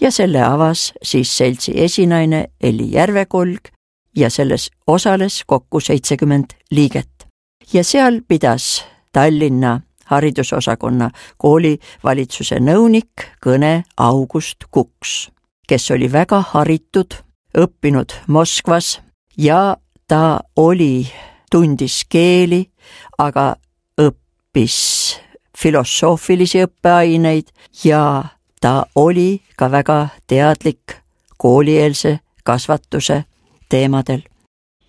[0.00, 3.68] ja selle avas siis seltsi esinaine Elli Järvekolg
[4.16, 7.10] ja selles osales kokku seitsekümmend liiget.
[7.72, 15.30] ja seal pidas Tallinna haridusosakonna koolivalitsuse nõunik kõne August Kuks,
[15.68, 17.14] kes oli väga haritud,
[17.58, 19.00] õppinud Moskvas
[19.38, 19.76] ja
[20.08, 21.06] ta oli,
[21.50, 22.70] tundis keeli,
[23.18, 23.56] aga
[24.00, 24.78] õppis
[25.58, 27.52] filosoofilisi õppeaineid
[27.84, 28.24] ja
[28.60, 30.96] ta oli ka väga teadlik
[31.36, 33.24] koolieelse kasvatuse
[33.68, 34.22] teemadel.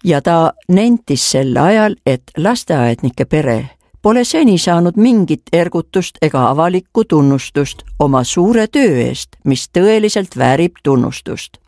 [0.04, 3.70] ja ta nentis sel ajal, et lasteaednike pere
[4.02, 10.80] pole seni saanud mingit ergutust ega avalikku tunnustust oma suure töö eest, mis tõeliselt väärib
[10.84, 11.60] tunnustust.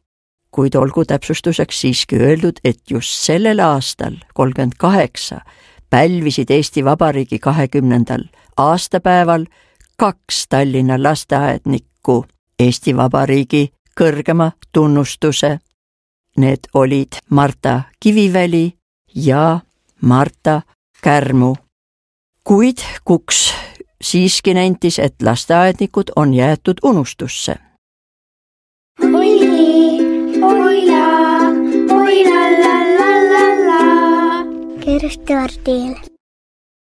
[0.51, 5.41] Kuid olgu täpsustuseks siiski öeldud, et just sellel aastal, kolmkümmend kaheksa,
[5.89, 8.23] pälvisid Eesti Vabariigi kahekümnendal
[8.57, 9.45] aastapäeval
[9.97, 12.25] kaks Tallinna lasteaednikku
[12.59, 15.59] Eesti Vabariigi kõrgema tunnustuse.
[16.37, 18.73] Need olid Marta Kiviväli
[19.15, 19.59] ja
[20.01, 20.61] Marta
[21.03, 21.55] Kärmu.
[22.43, 23.53] kuid Kuks
[24.01, 27.55] siiski nentis, et lasteaednikud on jäetud unustusse.
[32.11, 34.45] Oi la la la la la.
[34.83, 35.95] Kirsti Ordil.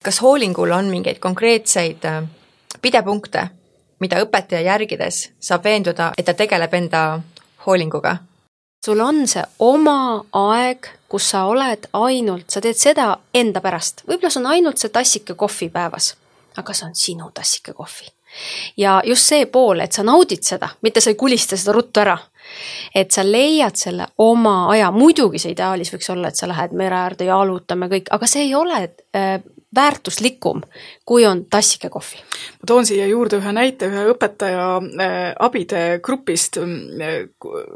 [0.05, 2.25] kas hoolingul on mingeid konkreetseid äh,
[2.83, 3.47] pidepunkte,
[4.01, 7.03] mida õpetaja järgides saab veenduda, et ta tegeleb enda
[7.67, 8.17] hoolinguga?
[8.87, 14.03] sul on see oma aeg, kus sa oled ainult, sa teed seda enda pärast.
[14.09, 16.15] võib-olla see on ainult see tassike kohvi päevas,
[16.57, 18.11] aga see on sinu tassike kohvi.
[18.77, 22.17] Ja just see pool, et sa naudid seda, mitte sa ei kulista seda ruttu ära,
[22.95, 26.99] et sa leiad selle oma aja, muidugi see ideaalis võiks olla, et sa lähed mere
[27.05, 28.83] äärde, jalutame kõik, aga see ei ole
[29.17, 29.41] äh,
[29.75, 30.63] väärtuslikum,
[31.07, 32.23] kui on tassike kohvi.
[32.63, 37.21] ma toon siia juurde ühe näite ühe õpetaja äh, abide grupist, äh,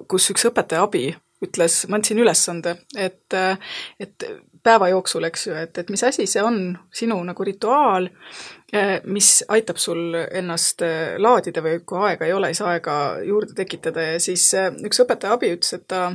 [0.09, 1.13] kus üks õpetaja abi
[1.45, 3.59] ütles, ma andsin ülesande, et, äh,
[4.01, 4.27] et
[4.65, 6.61] päeva jooksul, eks ju, et, et mis asi see on,
[6.95, 8.09] sinu nagu rituaal,
[9.05, 10.83] mis aitab sul ennast
[11.19, 14.49] laadida või kui aega ei ole, siis aega juurde tekitada ja siis
[14.87, 16.09] üks õpetaja abi ütles, et ta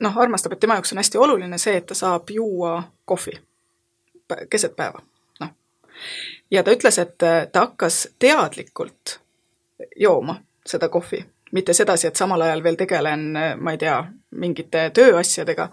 [0.00, 3.38] noh, armastab, et tema jaoks on hästi oluline see, et ta saab juua kohvi
[4.50, 5.00] keset päeva,
[5.40, 5.50] noh.
[6.50, 9.18] ja ta ütles, et äh, ta hakkas teadlikult
[9.96, 11.22] jooma seda kohvi,
[11.52, 14.00] mitte sedasi, et samal ajal veel tegelen, äh, ma ei tea,
[14.30, 15.70] mingite tööasjadega.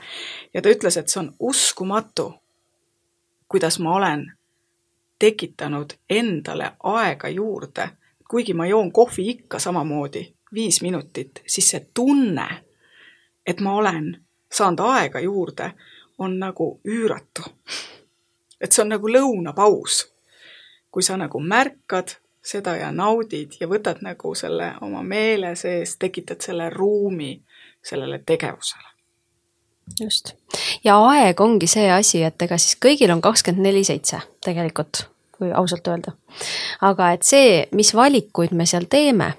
[0.54, 2.34] ja ta ütles, et see on uskumatu,
[3.47, 4.28] kuidas ma olen
[5.24, 7.88] tekitanud endale aega juurde,
[8.30, 12.48] kuigi ma joon kohvi ikka samamoodi, viis minutit, siis see tunne,
[13.46, 14.14] et ma olen
[14.52, 15.72] saanud aega juurde,
[16.20, 17.44] on nagu üüratu
[18.64, 20.08] et see on nagu lõunapaus.
[20.94, 22.12] kui sa nagu märkad
[22.46, 27.34] seda ja naudid ja võtad nagu selle oma meele sees, tekitad selle ruumi
[27.84, 28.90] sellele tegevusele.
[30.00, 30.36] just.
[30.84, 35.08] ja aeg ongi see asi, et ega siis kõigil on kakskümmend neli seitse tegelikult,
[35.44, 36.16] kui ausalt öelda.
[36.82, 39.34] aga et see, mis valikuid me seal teeme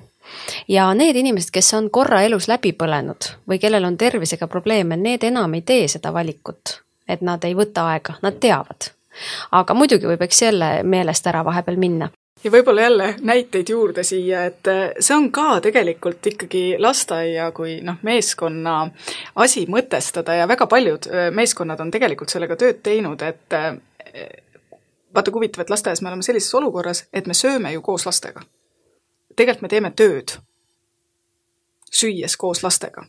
[0.68, 5.24] ja need inimesed, kes on korra elus läbi põlenud või kellel on tervisega probleeme, need
[5.24, 8.90] enam ei tee seda valikut, et nad ei võta aega, nad teavad,
[9.52, 12.10] aga muidugi võib eks jälle meelest ära vahepeal minna
[12.44, 17.78] ja võib-olla jälle näiteid juurde siia, et äh, see on ka tegelikult ikkagi lasteaia kui
[17.84, 18.76] noh, meeskonna
[19.40, 23.72] asi mõtestada ja väga paljud äh, meeskonnad on tegelikult sellega tööd teinud, et äh,
[25.14, 28.42] vaata kui huvitav, et lasteaias me oleme sellises olukorras, et me sööme ju koos lastega.
[29.36, 30.38] tegelikult me teeme tööd,
[31.90, 33.06] süües koos lastega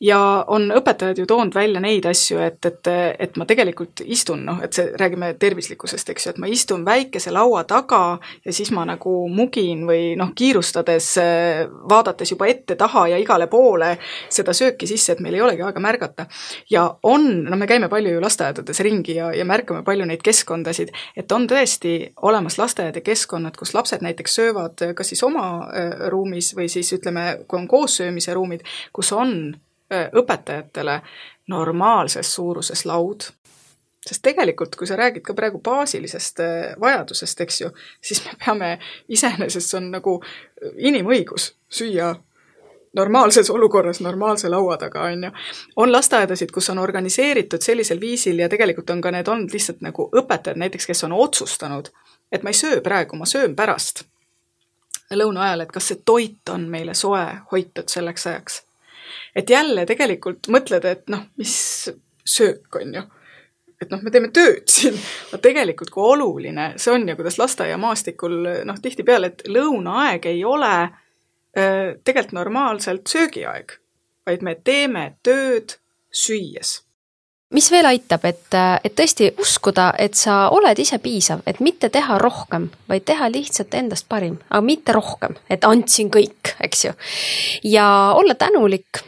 [0.00, 2.88] ja on õpetajad ju toonud välja neid asju, et, et,
[3.18, 7.32] et ma tegelikult istun, noh, et see, räägime tervislikkusest, eks ju, et ma istun väikese
[7.34, 11.10] laua taga ja siis ma nagu mugin või noh, kiirustades,
[11.90, 13.92] vaadates juba ette-taha ja igale poole
[14.32, 16.26] seda sööki sisse, et meil ei olegi aega märgata.
[16.70, 20.94] ja on, no me käime palju ju lasteaedades ringi ja, ja märkame palju neid keskkondasid,
[21.16, 26.06] et on tõesti olemas lasteaed ja keskkonnad, kus lapsed näiteks söövad kas siis oma äh,
[26.08, 28.64] ruumis või siis ütleme, kui on koossöömise ruumid,
[28.96, 31.00] kus on Äh, õpetajatele
[31.50, 33.26] normaalses suuruses laud,
[34.06, 36.40] sest tegelikult, kui sa räägid ka praegu baasilisest
[36.80, 37.70] vajadusest, eks ju,
[38.00, 38.72] siis me peame,
[39.08, 40.16] iseenesest see on nagu
[40.78, 42.14] inimõigus süüa
[42.96, 45.30] normaalses olukorras normaalse laua taga, on ju.
[45.76, 50.08] on lasteaedasid, kus on organiseeritud sellisel viisil ja tegelikult on ka need olnud lihtsalt nagu
[50.22, 51.92] õpetajad näiteks, kes on otsustanud,
[52.32, 54.04] et ma ei söö praegu, ma söön pärast.
[55.14, 58.62] Lõuna ajal, et kas see toit on meile soe hoitud selleks ajaks
[59.36, 61.54] et jälle tegelikult mõtled, et noh, mis
[62.24, 63.02] söök on ju.
[63.80, 64.98] et noh, me teeme tööd siin,
[65.30, 68.36] aga tegelikult kui oluline see on ja kuidas lasteaiamaastikul
[68.68, 70.74] noh, tihtipeale, et lõunaaeg ei ole
[71.50, 73.72] tegelikult normaalselt söögiaeg,
[74.28, 75.74] vaid me teeme tööd
[76.14, 76.76] süües
[77.50, 78.54] mis veel aitab, et,
[78.84, 83.74] et tõesti uskuda, et sa oled ise piisav, et mitte teha rohkem, vaid teha lihtsalt
[83.74, 86.92] endast parim, aga mitte rohkem, et andsin kõik, eks ju.
[87.72, 89.02] ja olla tänulik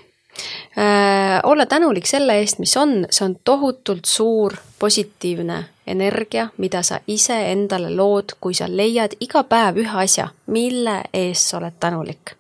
[1.45, 7.37] olla tänulik selle eest, mis on, see on tohutult suur positiivne energia, mida sa ise
[7.53, 12.35] endale lood, kui sa leiad iga päev ühe asja, mille eest sa oled tänulik.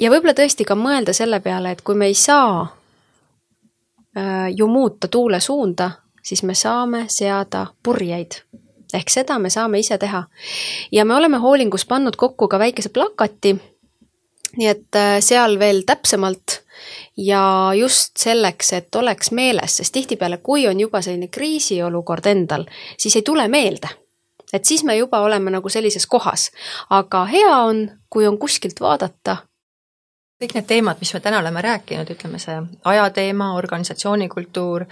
[0.00, 2.62] ja võib-olla tõesti ka mõelda selle peale, et kui me ei saa
[4.16, 5.90] äh, ju muuta tuule suunda,
[6.22, 8.42] siis me saame seada purjeid
[8.92, 10.24] ehk seda me saame ise teha.
[10.92, 13.56] ja me oleme Hoolingus pannud kokku ka väikese plakati,
[14.56, 16.60] nii et äh, seal veel täpsemalt
[17.16, 22.64] ja just selleks, et oleks meeles, sest tihtipeale, kui on juba selline kriisiolukord endal,
[22.98, 23.88] siis ei tule meelde.
[24.52, 26.50] et siis me juba oleme nagu sellises kohas,
[26.90, 29.36] aga hea on, kui on kuskilt vaadata.
[30.42, 34.84] kõik need teemad, mis me täna oleme rääkinud, ütleme see ajateema, organisatsioonikultuur,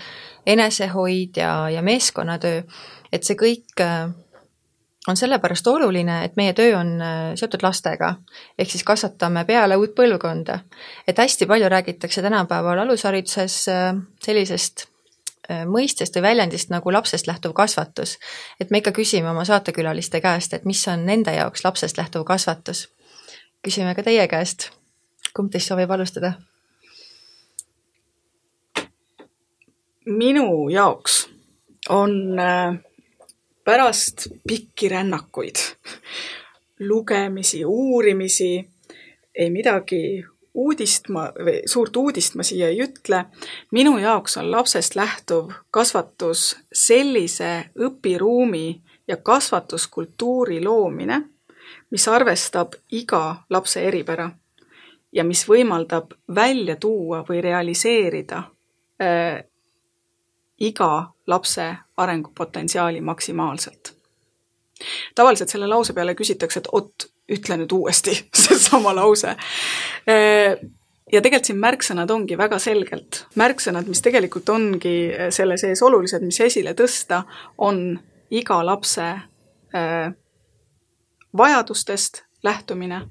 [0.47, 2.62] enesehoid ja, ja meeskonnatöö,
[3.12, 3.83] et see kõik
[5.11, 8.14] on sellepärast oluline, et meie töö on äh, seotud lastega,
[8.58, 10.58] ehk siis kasvatame peale uut põlvkonda.
[11.06, 14.86] et hästi palju räägitakse tänapäeval alushariduses äh, sellisest
[15.50, 18.18] äh, mõistest või väljendist nagu lapsest lähtuv kasvatus.
[18.61, 22.88] et me ikka küsime oma saatekülaliste käest, et mis on nende jaoks lapsest lähtuv kasvatus.
[23.62, 24.70] küsime ka teie käest,
[25.34, 26.32] kumb teist soovib alustada?
[30.06, 31.28] minu jaoks
[31.88, 32.89] on äh
[33.71, 35.57] pärast pikki rännakuid,
[36.81, 38.68] lugemisi, uurimisi,
[39.35, 43.25] ei midagi uudist ma või suurt uudist ma siia ei ütle.
[43.71, 51.21] minu jaoks on lapsest lähtuv kasvatus sellise õpiruumi ja kasvatuskultuuri loomine,
[51.91, 54.31] mis arvestab iga lapse eripära
[55.12, 58.43] ja mis võimaldab välja tuua või realiseerida
[59.03, 59.45] äh,
[60.61, 63.94] iga lapse arengupotentsiaali maksimaalselt.
[65.14, 69.36] tavaliselt selle lause peale küsitakse, et oot, ütle nüüd uuesti seesama lause.
[71.11, 74.94] Ja tegelikult siin märksõnad ongi väga selgelt, märksõnad, mis tegelikult ongi
[75.34, 77.24] selle sees olulised, mis esile tõsta,
[77.58, 77.98] on
[78.30, 79.06] iga lapse
[79.74, 80.12] äh,
[81.36, 83.02] vajadustest lähtumine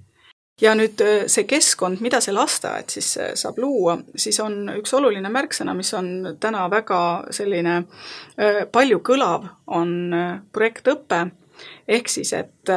[0.61, 4.93] ja nüüd äh, see keskkond, mida see lasteaed siis äh, saab luua, siis on üks
[4.97, 7.01] oluline märksõna, mis on täna väga
[7.35, 9.95] selline äh, palju kõlav, on
[10.55, 11.25] projektõpe,
[11.87, 12.71] ehk siis, et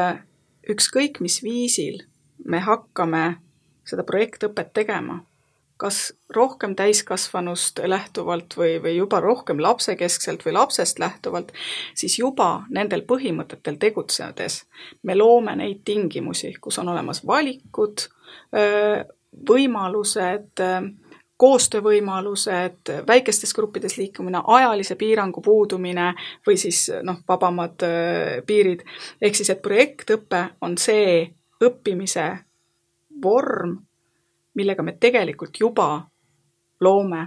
[0.71, 2.03] ükskõik mis viisil
[2.45, 3.25] me hakkame
[3.87, 5.21] seda projektõpet tegema
[5.83, 11.51] kas rohkem täiskasvanust lähtuvalt või, või juba rohkem lapsekeskselt või lapsest lähtuvalt,
[11.99, 14.63] siis juba nendel põhimõtetel tegutsedes
[15.03, 18.07] me loome neid tingimusi, kus on olemas valikud,
[19.51, 20.63] võimalused,
[21.43, 26.13] koostöövõimalused, väikestes gruppides liikumine, ajalise piirangu puudumine
[26.47, 27.83] või siis noh, vabamad
[28.47, 28.85] piirid.
[29.21, 32.29] ehk siis, et projektõpe on see õppimise
[33.23, 33.81] vorm,
[34.55, 36.03] millega me tegelikult juba
[36.81, 37.27] loome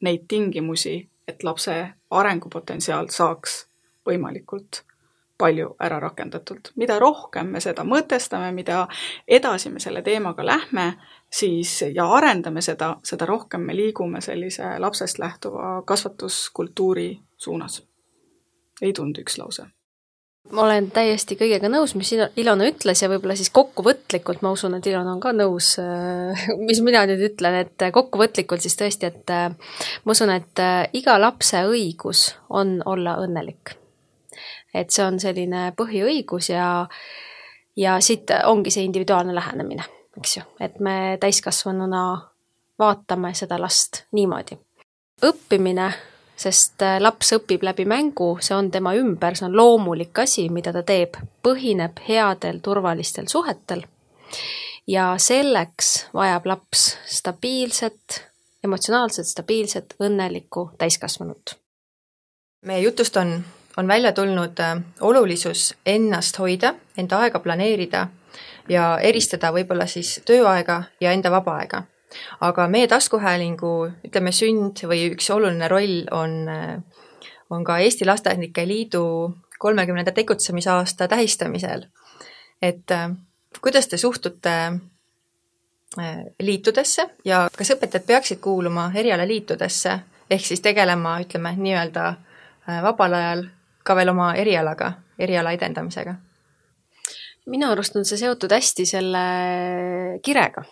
[0.00, 1.74] neid tingimusi, et lapse
[2.10, 3.66] arengupotentsiaal saaks
[4.06, 4.82] võimalikult
[5.38, 6.70] palju ära rakendatult.
[6.76, 8.88] mida rohkem me seda mõtestame, mida
[9.28, 10.94] edasi me selle teemaga lähme,
[11.30, 17.82] siis ja arendame seda, seda rohkem me liigume sellise lapsest lähtuva kasvatuskultuuri suunas.
[18.82, 19.66] ei tundu üks lause
[20.52, 24.86] ma olen täiesti kõigega nõus, mis Ilona ütles ja võib-olla siis kokkuvõtlikult, ma usun, et
[24.90, 29.48] Ilona on ka nõus, äh, mis mina nüüd ütlen, et kokkuvõtlikult siis tõesti, et äh,
[30.04, 33.78] ma usun, et äh, iga lapse õigus on olla õnnelik.
[34.74, 36.88] et see on selline põhiõigus ja,
[37.78, 39.84] ja siit ongi see individuaalne lähenemine,
[40.18, 42.00] eks ju, et me täiskasvanuna
[42.78, 44.58] vaatame seda last niimoodi.
[45.22, 45.92] õppimine
[46.36, 50.72] sest äh, laps õpib läbi mängu, see on tema ümber, see on loomulik asi, mida
[50.74, 53.84] ta teeb, põhineb headel turvalistel suhetel.
[54.86, 58.20] ja selleks vajab laps stabiilset,
[58.64, 61.56] emotsionaalselt stabiilset, õnnelikku täiskasvanut.
[62.66, 63.44] meie jutust on,
[63.76, 68.08] on välja tulnud äh, olulisus ennast hoida, enda aega planeerida
[68.68, 71.84] ja eristada võib-olla siis tööaega ja enda vaba aega
[72.40, 73.72] aga meie taskuhäälingu,
[74.08, 76.46] ütleme, sünd või üks oluline roll on,
[77.50, 79.04] on ka Eesti Lasteaednike Liidu
[79.58, 81.86] kolmekümnenda tegutsemisaasta tähistamisel.
[82.62, 82.90] et
[83.60, 84.50] kuidas te suhtute
[85.98, 89.98] äh, liitudesse ja kas õpetajad peaksid kuuluma erialaliitudesse
[90.30, 93.44] ehk siis tegelema, ütleme nii-öelda äh, vabal ajal
[93.84, 96.14] ka veel oma erialaga, eriala edendamisega?
[97.46, 99.24] minu arust on see seotud hästi selle
[100.24, 100.64] kirega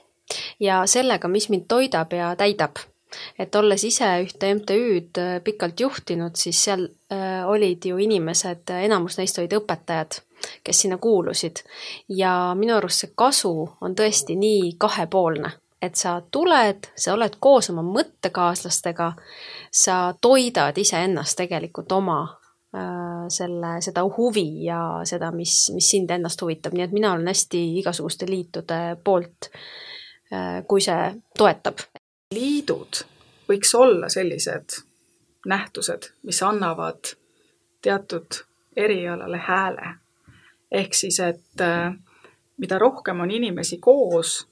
[0.62, 2.76] ja sellega, mis mind toidab ja täidab.
[3.38, 9.18] et olles ise ühte MTÜ-d äh, pikalt juhtinud, siis seal äh, olid ju inimesed, enamus
[9.18, 10.16] neist olid õpetajad,
[10.64, 11.60] kes sinna kuulusid.
[12.08, 15.52] ja minu arust see kasu on tõesti nii kahepoolne,
[15.82, 19.12] et sa tuled, sa oled koos oma mõttekaaslastega,
[19.70, 26.40] sa toidad iseennast tegelikult oma äh, selle, seda huvi ja seda, mis, mis sind ennast
[26.40, 29.91] huvitab, nii et mina olen hästi igasuguste liitude poolt äh, Äh,
[30.68, 31.82] kui see toetab.
[32.32, 33.02] liidud
[33.48, 34.78] võiks olla sellised
[35.46, 37.14] nähtused, mis annavad
[37.82, 38.44] teatud
[38.76, 39.94] erialale hääle.
[40.70, 41.94] ehk siis, et äh,
[42.56, 44.48] mida rohkem on inimesi koos,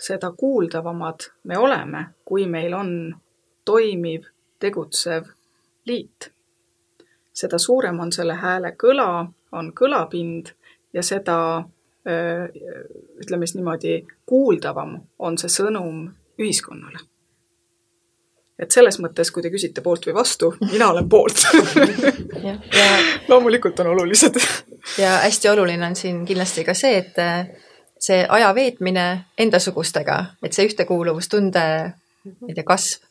[0.00, 3.16] seda kuuldavamad me oleme, kui meil on
[3.64, 4.24] toimiv,
[4.58, 5.24] tegutsev
[5.86, 6.32] liit.
[7.32, 10.52] seda suurem on selle hääle kõla, on kõlapind
[10.92, 11.64] ja seda
[12.06, 16.04] ütleme siis niimoodi, kuuldavam on see sõnum
[16.38, 17.00] ühiskonnale.
[18.58, 21.42] et selles mõttes, kui te küsite poolt või vastu, mina olen poolt
[22.46, 22.54] ja,
[23.28, 24.38] loomulikult on olulised.
[24.98, 27.18] ja hästi oluline on siin kindlasti ka see, et
[27.98, 29.06] see aja veetmine
[29.38, 31.66] endasugustega, et see ühtekuuluvustunde,
[32.26, 33.02] ma ei tea, kasv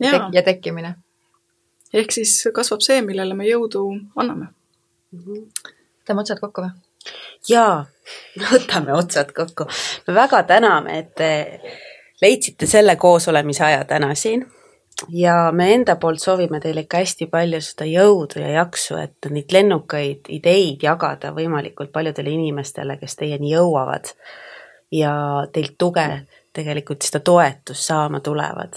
[0.00, 0.94] ja, tek ja tekkimine.
[1.94, 3.86] ehk siis kasvab see, millele me jõudu
[4.16, 4.52] anname.
[5.14, 6.89] võtame otsad kokku või?
[7.48, 7.84] Jaa,
[8.52, 9.66] võtame otsad kokku.
[10.06, 11.30] me väga täname, et te
[12.22, 14.46] leidsite selle koosolemise aja täna siin
[15.08, 19.52] ja me enda poolt soovime teile ikka hästi palju seda jõudu ja jaksu, et neid
[19.52, 24.14] lennukaid ideid jagada võimalikult paljudele inimestele, kes teieni jõuavad.
[24.90, 26.06] ja teilt tuge
[26.52, 28.74] tegelikult seda toetust saama tulevad.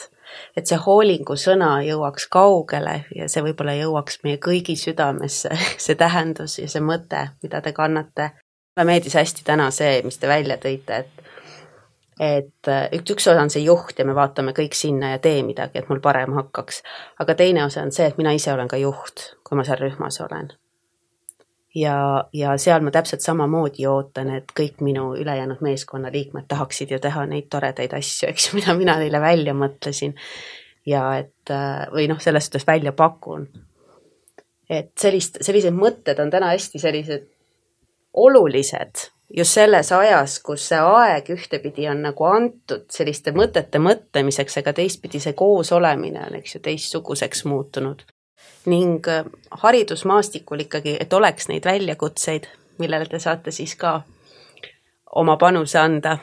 [0.57, 5.51] Et see hoolingu sõna jõuaks kaugele ja see võib-olla jõuaks meie kõigi südamesse,
[5.85, 8.31] see tähendus ja see mõte, mida te kannate.
[8.75, 11.29] mulle meeldis hästi täna see, mis te välja tõite, et
[12.19, 15.79] et üks, üks osa on see juht ja me vaatame kõik sinna ja tee midagi,
[15.79, 16.83] et mul parem hakkaks.
[17.19, 20.21] aga teine osa on see, et mina ise olen ka juht, kui ma seal rühmas
[20.21, 20.53] olen
[21.75, 27.25] ja, ja seal ma täpselt samamoodi ootan, et kõik minu ülejäänud meeskonnaliikmed tahaksid ju teha
[27.29, 30.15] neid toredaid asju, eks ju, mida mina neile välja mõtlesin.
[30.85, 31.53] ja et
[31.93, 33.47] või noh, selles suhtes välja pakun.
[34.69, 37.27] et sellist, sellised mõtted on täna hästi sellised
[38.13, 44.73] olulised just selles ajas, kus see aeg ühtepidi on nagu antud selliste mõtete mõtlemiseks, aga
[44.73, 48.03] teistpidi see koosolemine on, eks ju, teistsuguseks muutunud
[48.65, 52.47] ning äh, haridusmaastikul ikkagi, et oleks neid väljakutseid,
[52.79, 54.01] millele te saate siis ka
[55.15, 56.17] oma panuse anda.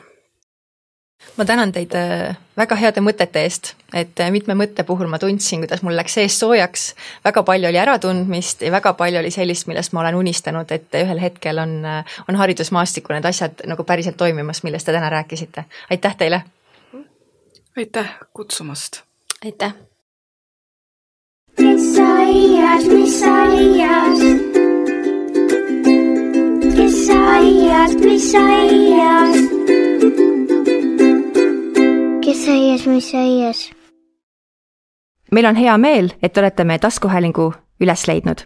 [1.36, 5.60] ma tänan teid äh, väga heade mõtete eest, et äh, mitme mõtte puhul ma tundsin,
[5.60, 6.94] kuidas mul läks sees soojaks,
[7.24, 11.20] väga palju oli äratundmist ja väga palju oli sellist, millest ma olen unistanud, et ühel
[11.20, 11.76] hetkel on,
[12.28, 15.64] on haridusmaastikul need asjad nagu päriselt toimimas, millest te täna rääkisite.
[15.90, 16.42] aitäh teile!
[17.76, 19.02] aitäh kutsumast!
[19.44, 19.89] aitäh!
[21.80, 24.20] Kes aias, mis aias?
[26.76, 29.36] kes aias, mis aias?
[32.24, 33.70] kes aias, mis aias?
[35.32, 38.44] meil on hea meel, et olete meie taskuhäälingu üles leidnud.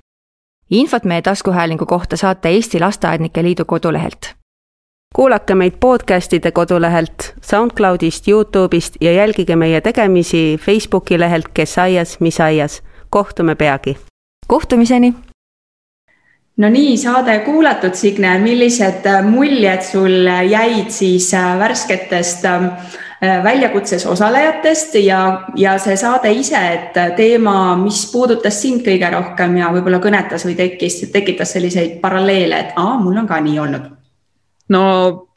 [0.70, 4.34] infot meie taskuhäälingu kohta saate Eesti Lasteaednike Liidu kodulehelt.
[5.14, 12.40] kuulake meid podcastide kodulehelt, SoundCloudist, Youtube'ist ja jälgige meie tegemisi Facebooki lehelt Kes aias, mis
[12.40, 12.82] aias
[13.14, 13.96] kohtume peagi.
[14.46, 15.14] kohtumiseni.
[16.56, 22.66] no nii, saade kuulatud, Signe, millised muljed sul jäid siis äh, värsketest äh,
[23.44, 25.20] väljakutses osalejatest ja,
[25.56, 30.58] ja see saade ise, et teema, mis puudutas sind kõige rohkem ja võib-olla kõnetas või
[30.58, 33.92] tekkis, tekitas selliseid paralleele, et aa, mul on ka nii olnud
[34.72, 34.82] no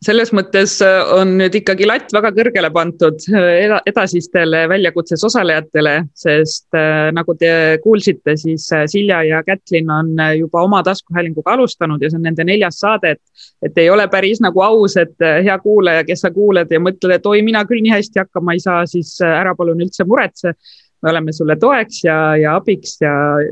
[0.04, 6.78] selles mõttes äh, on nüüd ikkagi latt väga kõrgele pandud äh, edasistele väljakutses osalejatele, sest
[6.78, 7.52] äh, nagu te
[7.84, 12.80] kuulsite, siis Silja ja Kätlin on juba oma taskuhäälinguga alustanud ja see on nende neljas
[12.84, 16.80] saade, et, et ei ole päris nagu aus, et hea kuulaja, kes sa kuuled ja
[16.84, 20.56] mõtled, et oi, mina küll nii hästi hakkama ei saa, siis ära palun üldse muretse.
[21.04, 23.12] me oleme sulle toeks ja, ja abiks ja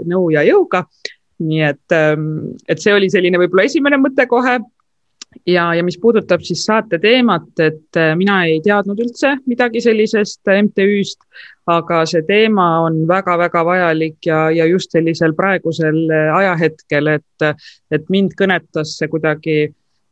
[0.10, 0.86] nõu ja jõuga
[1.44, 4.56] nii et, ähm, et see oli selline võib-olla esimene mõte kohe
[5.46, 10.48] ja, ja mis puudutab siis saate teemat, et äh, mina ei teadnud üldse midagi sellisest
[10.50, 11.22] MTÜ-st,
[11.72, 17.50] aga see teema on väga-väga vajalik ja, ja just sellisel praegusel äh, ajahetkel, et,
[17.92, 19.58] et mind kõnetas see kuidagi,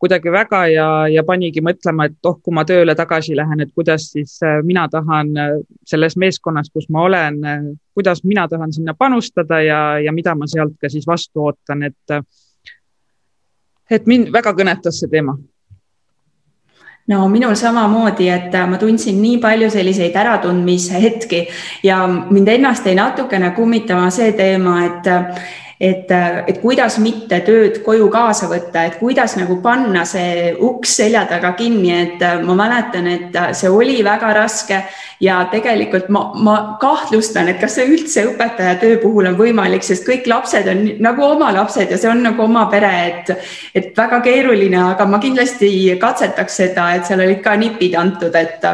[0.04, 4.10] kuidagi väga ja, ja panigi mõtlema, et oh, kui ma tööle tagasi lähen, et kuidas
[4.16, 5.34] siis äh, mina tahan
[5.90, 7.42] selles meeskonnas, kus ma olen,
[7.94, 12.24] kuidas mina tahan sinna panustada ja, ja mida ma sealt ka siis vastu ootan, et
[13.94, 15.36] et mind väga kõnetas see teema.
[17.08, 21.42] No minul samamoodi, et ma tundsin nii palju selliseid äratundmise hetki
[21.84, 25.10] ja mind ennast jäi natukene kummitama see teema, et
[25.84, 26.12] et,
[26.48, 31.52] et kuidas mitte tööd koju kaasa võtta, et kuidas nagu panna see uks selja taga
[31.60, 34.80] kinni, et ma mäletan, et see oli väga raske
[35.24, 40.08] ja tegelikult ma, ma kahtlustan, et kas see üldse õpetaja töö puhul on võimalik, sest
[40.08, 43.34] kõik lapsed on nagu oma lapsed ja see on nagu oma pere, et,
[43.76, 48.72] et väga keeruline, aga ma kindlasti katsetaks seda, et seal olid ka nipid antud, et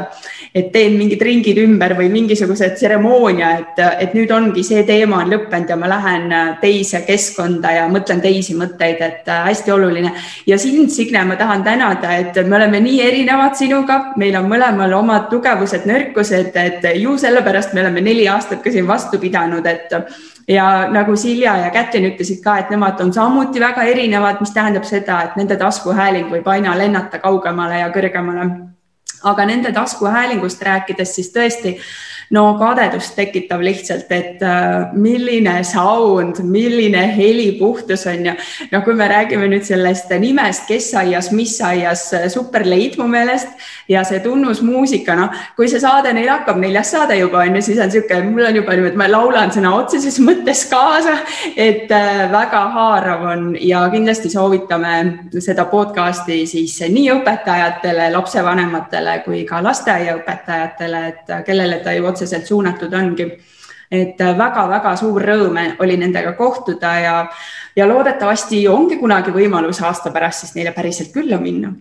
[0.56, 5.30] et teen mingid ringid ümber või mingisuguse tseremoonia, et, et nüüd ongi see teema on
[5.30, 10.14] lõppenud ja ma lähen teise keskkonda ja mõtlen teisi mõtteid, et äh, hästi oluline.
[10.48, 14.94] ja sind, Signe, ma tahan tänada, et me oleme nii erinevad sinuga, meil on mõlemal
[14.98, 19.94] omad tugevused, nõrkused, et ju sellepärast me oleme neli aastat ka siin vastu pidanud, et
[20.50, 24.88] ja nagu Silja ja Kätlin ütlesid ka, et nemad on samuti väga erinevad, mis tähendab
[24.88, 28.50] seda, et nende taskuhääling võib aina lennata kaugemale ja kõrgemale
[29.24, 31.76] aga nende taskuhäälingust rääkides, siis tõesti
[32.36, 38.34] no kadedust tekitav lihtsalt, et äh, milline sound, milline helipuhtus on ju.
[38.72, 43.50] no kui me räägime nüüd sellest nimest, kes aias, mis aias, super leid mu meelest
[43.90, 47.82] ja see tunnusmuusika, noh, kui see saade neil hakkab, neljas saade juba on ju, siis
[47.82, 51.18] on niisugune, mul on juba niimoodi, ma laulan sõna otseses mõttes kaasa,
[51.58, 54.94] et äh, väga haarav on ja kindlasti soovitame
[55.42, 62.46] seda podcast'i siis nii õpetajatele, lapsevanematele kui ka lasteaiaõpetajatele, et kellele ta ju otseselt otseselt
[62.46, 63.32] suunatud ongi.
[63.92, 67.14] et väga-väga suur rõõm oli nendega kohtuda ja,
[67.76, 71.72] ja loodetavasti ongi kunagi võimalus aasta pärast siis neile päriselt külla minna.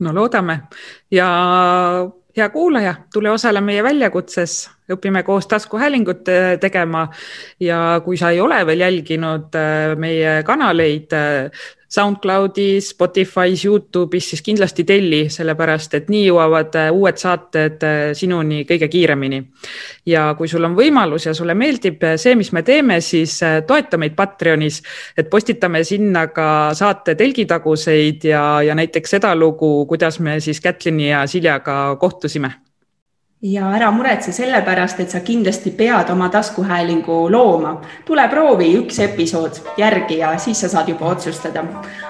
[0.00, 0.58] No loodame.
[1.10, 1.30] Ja
[2.36, 6.28] hea kuulaja, tule osale meie väljakutses, õpime koos taskuhäälingut
[6.60, 7.08] tegema
[7.60, 14.44] ja kui sa ei ole veel jälginud äh, meie kanaleid äh, SoundCloudis, Spotify's, Youtube'is, siis
[14.46, 17.82] kindlasti telli, sellepärast et nii jõuavad äh, uued saated
[18.14, 19.42] sinuni kõige kiiremini.
[20.06, 24.14] ja kui sul on võimalus ja sulle meeldib see, mis me teeme, siis toeta meid
[24.16, 24.82] Patreonis,
[25.18, 31.10] et postitame sinna ka saate telgitaguseid ja, ja näiteks seda lugu, kuidas me siis Kätlini
[31.10, 32.69] ja Siljaga kohtusime
[33.42, 37.80] ja ära muretse selle pärast, et sa kindlasti pead oma taskuhäälingu looma.
[38.04, 41.64] tule proovi üks episood järgi ja siis sa saad juba otsustada.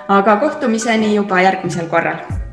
[0.09, 2.50] aga kohtumiseni juba järgmisel korral